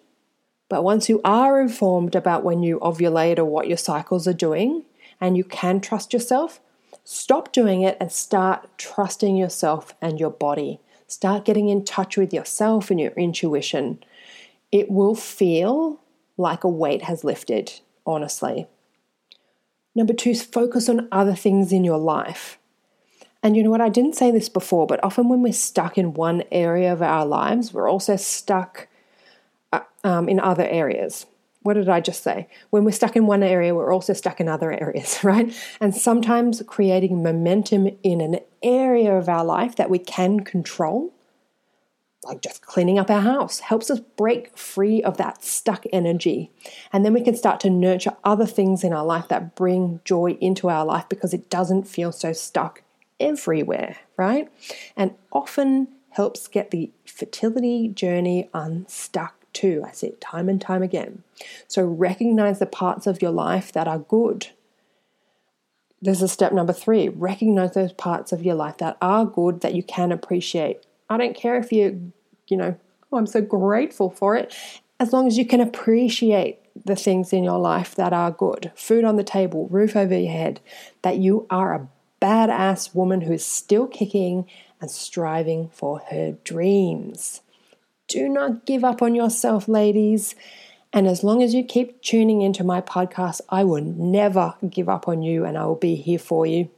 but 0.70 0.84
once 0.84 1.10
you 1.10 1.20
are 1.26 1.60
informed 1.60 2.16
about 2.16 2.44
when 2.44 2.62
you 2.62 2.80
ovulate 2.80 3.40
or 3.40 3.46
what 3.46 3.68
your 3.68 3.78
cycles 3.78 4.28
are 4.28 4.34
doing, 4.34 4.84
and 5.20 5.36
you 5.36 5.44
can 5.44 5.82
trust 5.82 6.14
yourself, 6.14 6.60
stop 7.04 7.52
doing 7.52 7.82
it 7.82 7.98
and 8.00 8.12
start 8.12 8.70
trusting 8.78 9.36
yourself 9.36 9.96
and 10.02 10.20
your 10.20 10.30
body. 10.30 10.80
Start 11.13 11.45
getting 11.45 11.69
in 11.69 11.86
touch 11.86 12.17
with 12.17 12.34
yourself 12.34 12.89
and 12.89 12.99
your 12.99 13.12
intuition. 13.12 14.04
It 14.71 14.89
will 14.89 15.13
feel 15.13 16.02
like 16.38 16.63
a 16.63 16.67
weight 16.67 17.04
has 17.04 17.23
lifted, 17.23 17.71
honestly. 18.04 18.65
Number 19.93 20.13
two 20.13 20.32
is 20.32 20.41
focus 20.41 20.89
on 20.89 21.08
other 21.12 21.36
things 21.36 21.71
in 21.71 21.84
your 21.84 21.99
life. 21.99 22.58
And 23.43 23.56
you 23.56 23.62
know 23.62 23.69
what? 23.69 23.80
I 23.80 23.89
didn't 23.89 24.15
say 24.15 24.32
this 24.32 24.49
before, 24.49 24.88
but 24.88 25.04
often 25.04 25.30
when 25.30 25.43
we're 25.43 25.54
stuck 25.54 25.99
in 25.99 26.15
one 26.15 26.45
area 26.52 26.91
of 26.91 27.04
our 27.04 27.28
lives, 27.28 27.71
we're 27.71 27.88
also 27.88 28.15
stuck 28.15 28.88
uh, 29.71 29.82
um, 30.04 30.28
in 30.28 30.39
other 30.39 30.65
areas. 30.65 31.28
What 31.63 31.73
did 31.73 31.89
I 31.89 32.02
just 32.02 32.23
say? 32.23 32.47
When 32.69 32.84
we're 32.84 32.91
stuck 32.91 33.15
in 33.15 33.26
one 33.26 33.41
area, 33.41 33.73
we're 33.73 33.93
also 33.93 34.13
stuck 34.13 34.39
in 34.39 34.47
other 34.47 34.71
areas, 34.71 35.19
right? 35.23 35.54
And 35.80 35.95
sometimes 35.95 36.62
creating 36.67 37.23
momentum 37.23 37.89
in 38.04 38.21
an 38.21 38.39
area 38.62 39.17
of 39.17 39.28
our 39.28 39.43
life 39.43 39.76
that 39.78 39.89
we 39.89 39.99
can 39.99 40.41
control, 40.41 41.13
like 42.23 42.41
just 42.41 42.62
cleaning 42.62 42.99
up 42.99 43.10
our 43.10 43.21
house, 43.21 43.60
helps 43.60 43.89
us 43.89 43.99
break 43.99 44.58
free 44.58 45.02
of 45.02 45.17
that 45.17 45.43
stuck 45.43 45.86
energy. 45.91 46.52
And 46.91 47.04
then 47.04 47.13
we 47.13 47.21
can 47.21 47.36
start 47.36 47.60
to 47.62 47.69
nurture 47.69 48.15
other 48.23 48.45
things 48.45 48.84
in 48.84 48.93
our 48.93 49.06
life 49.06 49.28
that 49.30 49.56
bring 49.56 50.02
joy 50.06 50.38
into 50.39 50.69
our 50.69 50.86
life 50.86 51.10
because 51.10 51.34
it 51.34 51.49
doesn't 51.49 51.88
feel 51.88 52.12
so 52.12 52.34
stuck 52.34 52.84
everywhere, 53.19 53.97
right? 54.17 54.49
And 54.95 55.15
often 55.32 55.88
helps 56.12 56.47
get 56.47 56.71
the 56.71 56.91
fertility 57.06 57.88
journey 57.88 58.49
unstuck 58.54 59.42
too. 59.54 59.84
I 59.86 59.92
see 59.92 60.08
it 60.08 60.22
time 60.22 60.50
and 60.50 60.60
time 60.60 60.84
again. 60.84 61.24
So 61.68 61.84
recognize 61.84 62.60
the 62.60 62.66
parts 62.66 63.08
of 63.08 63.22
your 63.22 63.32
life 63.32 63.72
that 63.72 63.88
are 63.88 64.00
good. 64.00 64.48
This 66.02 66.22
is 66.22 66.32
step 66.32 66.52
number 66.52 66.74
three. 66.74 67.08
Recognize 67.08 67.74
those 67.74 67.94
parts 67.94 68.32
of 68.32 68.44
your 68.44 68.56
life 68.56 68.78
that 68.80 68.98
are 69.02 69.26
good 69.26 69.62
that 69.62 69.74
you 69.74 69.84
can 69.84 70.12
appreciate. 70.12 70.84
I 71.10 71.18
don't 71.18 71.36
care 71.36 71.58
if 71.58 71.72
you, 71.72 72.12
you 72.48 72.58
know, 72.58 72.76
oh, 73.12 73.18
I'm 73.18 73.28
so 73.28 73.42
grateful 73.42 74.10
for 74.10 74.36
it, 74.36 74.54
as 75.00 75.13
long 75.13 75.28
as 75.28 75.38
you 75.38 75.46
can 75.46 75.62
appreciate 75.62 76.60
the 76.86 76.96
things 76.96 77.32
in 77.32 77.44
your 77.44 77.60
life 77.60 77.96
that 77.96 78.13
are 78.13 78.32
good 78.32 78.72
food 78.76 79.06
on 79.06 79.16
the 79.16 79.24
table, 79.24 79.68
roof 79.68 79.96
over 79.96 80.18
your 80.18 80.32
head, 80.32 80.60
that 81.04 81.18
you 81.18 81.46
are 81.50 81.74
a 81.74 81.88
badass 82.22 82.96
woman 82.96 83.22
who's 83.22 83.46
still 83.46 83.86
kicking 83.88 84.46
and 84.82 84.89
striving 84.89 85.70
for 85.70 86.00
her 86.10 86.36
dreams. 86.44 87.42
Do 88.13 88.30
not 88.30 88.67
give 88.67 88.84
up 88.84 89.02
on 89.02 89.15
yourself, 89.15 89.67
ladies. 89.67 90.36
And 90.93 91.08
as 91.08 91.23
long 91.23 91.41
as 91.41 91.56
you 91.56 91.63
keep 91.63 91.99
tuning 92.04 92.43
into 92.43 92.63
my 92.63 92.80
podcast, 92.80 93.41
I 93.49 93.63
will 93.63 93.82
never 93.82 94.54
give 94.69 94.88
up 94.88 95.08
on 95.08 95.23
you 95.23 95.45
and 95.45 95.58
I 95.58 95.65
will 95.65 95.73
be 95.73 95.95
here 95.95 96.19
for 96.19 96.45
you. 96.45 96.69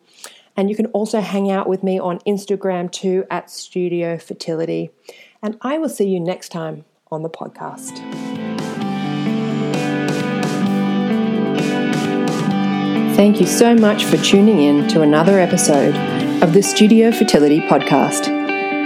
And 0.55 0.69
you 0.69 0.77
can 0.77 0.85
also 0.87 1.19
hang 1.19 1.51
out 1.51 1.67
with 1.67 1.83
me 1.83 1.99
on 1.99 2.19
Instagram 2.19 2.89
too 2.89 3.25
at 3.29 3.51
Studio 3.51 4.17
Fertility. 4.17 4.91
And 5.43 5.57
I 5.59 5.77
will 5.77 5.89
see 5.89 6.07
you 6.07 6.21
next 6.21 6.53
time 6.53 6.85
on 7.11 7.21
the 7.21 7.29
podcast. 7.29 7.97
Thank 13.17 13.41
you 13.41 13.45
so 13.45 13.75
much 13.75 14.05
for 14.05 14.15
tuning 14.15 14.61
in 14.61 14.87
to 14.87 15.01
another 15.01 15.37
episode 15.37 15.95
of 16.41 16.53
the 16.53 16.63
Studio 16.63 17.11
Fertility 17.11 17.59
Podcast. 17.59 18.29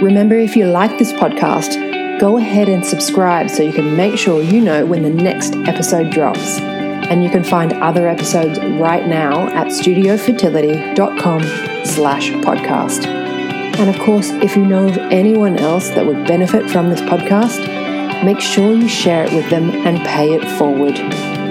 Remember, 0.02 0.34
if 0.34 0.56
you 0.56 0.66
like 0.66 0.98
this 0.98 1.12
podcast, 1.12 1.89
go 2.20 2.36
ahead 2.36 2.68
and 2.68 2.84
subscribe 2.84 3.48
so 3.48 3.62
you 3.62 3.72
can 3.72 3.96
make 3.96 4.18
sure 4.18 4.42
you 4.42 4.60
know 4.60 4.84
when 4.84 5.02
the 5.02 5.08
next 5.08 5.54
episode 5.66 6.10
drops. 6.10 6.60
And 6.60 7.24
you 7.24 7.30
can 7.30 7.42
find 7.42 7.72
other 7.72 8.06
episodes 8.06 8.58
right 8.78 9.06
now 9.08 9.48
at 9.48 9.68
studiofertility.com 9.68 11.42
slash 11.86 12.30
podcast. 12.30 13.06
And 13.06 13.88
of 13.88 13.98
course, 14.02 14.28
if 14.30 14.54
you 14.54 14.66
know 14.66 14.88
of 14.88 14.98
anyone 14.98 15.56
else 15.56 15.88
that 15.90 16.04
would 16.04 16.26
benefit 16.26 16.70
from 16.70 16.90
this 16.90 17.00
podcast, 17.00 18.22
make 18.22 18.38
sure 18.38 18.74
you 18.74 18.86
share 18.86 19.24
it 19.24 19.32
with 19.32 19.48
them 19.48 19.70
and 19.70 19.98
pay 20.06 20.34
it 20.34 20.46
forward. 20.58 20.98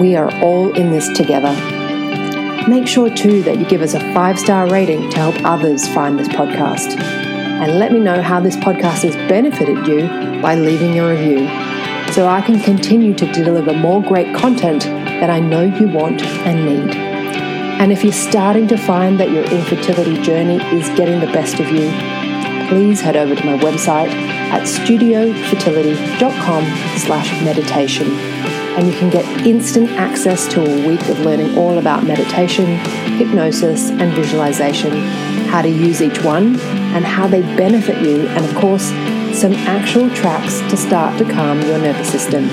We 0.00 0.14
are 0.14 0.32
all 0.40 0.72
in 0.76 0.92
this 0.92 1.08
together. 1.08 1.52
Make 2.68 2.86
sure 2.86 3.10
too 3.10 3.42
that 3.42 3.58
you 3.58 3.64
give 3.64 3.82
us 3.82 3.94
a 3.94 4.14
five 4.14 4.38
star 4.38 4.70
rating 4.70 5.10
to 5.10 5.16
help 5.16 5.34
others 5.44 5.88
find 5.92 6.16
this 6.16 6.28
podcast 6.28 7.19
and 7.60 7.78
let 7.78 7.92
me 7.92 8.00
know 8.00 8.22
how 8.22 8.40
this 8.40 8.56
podcast 8.56 9.02
has 9.02 9.14
benefited 9.28 9.86
you 9.86 10.08
by 10.40 10.54
leaving 10.54 10.98
a 10.98 11.08
review 11.08 11.46
so 12.12 12.26
I 12.26 12.40
can 12.40 12.58
continue 12.58 13.14
to 13.14 13.32
deliver 13.32 13.72
more 13.72 14.02
great 14.02 14.34
content 14.34 14.84
that 14.84 15.30
I 15.30 15.40
know 15.40 15.62
you 15.62 15.88
want 15.88 16.22
and 16.22 16.64
need. 16.64 16.94
And 17.80 17.92
if 17.92 18.02
you're 18.02 18.12
starting 18.12 18.66
to 18.68 18.76
find 18.76 19.20
that 19.20 19.30
your 19.30 19.44
infertility 19.44 20.20
journey 20.22 20.56
is 20.76 20.88
getting 20.90 21.20
the 21.20 21.26
best 21.26 21.60
of 21.60 21.70
you, 21.70 21.90
please 22.68 23.00
head 23.00 23.16
over 23.16 23.34
to 23.34 23.46
my 23.46 23.58
website 23.58 24.08
at 24.08 24.62
studiofertility.com 24.62 26.64
slash 26.98 27.44
meditation 27.44 28.06
and 28.76 28.86
you 28.86 28.98
can 28.98 29.10
get 29.10 29.24
instant 29.46 29.90
access 29.90 30.46
to 30.48 30.62
a 30.62 30.88
week 30.88 31.00
of 31.08 31.18
learning 31.20 31.58
all 31.58 31.78
about 31.78 32.04
meditation, 32.04 32.66
hypnosis, 33.18 33.90
and 33.90 34.12
visualization, 34.14 34.92
how 35.50 35.62
to 35.62 35.68
use 35.68 36.00
each 36.00 36.22
one, 36.22 36.58
and 36.94 37.04
how 37.04 37.26
they 37.26 37.42
benefit 37.56 38.00
you, 38.02 38.28
and 38.28 38.44
of 38.44 38.54
course, 38.54 38.86
some 39.38 39.52
actual 39.52 40.08
tracks 40.10 40.60
to 40.70 40.76
start 40.76 41.18
to 41.18 41.24
calm 41.24 41.60
your 41.62 41.78
nervous 41.78 42.10
system. 42.10 42.44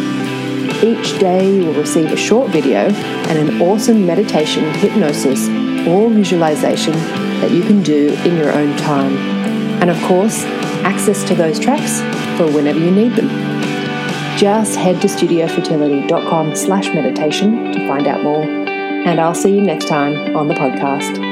Each 0.84 1.18
day, 1.20 1.56
you 1.56 1.66
will 1.66 1.74
receive 1.74 2.12
a 2.12 2.18
short 2.18 2.52
video 2.52 2.90
and 3.30 3.38
an 3.38 3.62
awesome 3.62 4.06
meditation, 4.06 4.64
hypnosis, 4.76 5.48
or 5.88 6.10
visualization 6.10 6.94
that 7.42 7.52
you 7.52 7.62
can 7.64 7.82
do 7.82 8.14
in 8.26 8.36
your 8.36 8.52
own 8.52 8.76
time. 8.78 9.16
And 9.82 9.90
of 9.90 10.02
course, 10.04 10.44
access 10.84 11.24
to 11.30 11.36
those 11.36 11.60
tracks 11.60 12.00
for 12.38 12.52
whenever 12.52 12.80
you 12.80 12.92
need 12.92 13.14
them. 13.14 13.28
Just 14.38 14.76
head 14.76 15.02
to 15.02 15.08
studiofertility.com 15.08 16.56
slash 16.56 16.94
meditation 16.94 17.72
to 17.74 17.88
find 17.88 18.08
out 18.08 18.22
more. 18.22 18.44
And 18.44 19.20
I'll 19.20 19.36
see 19.36 19.56
you 19.56 19.62
next 19.62 19.88
time 19.88 20.36
on 20.36 20.48
the 20.48 20.54
podcast. 20.54 21.27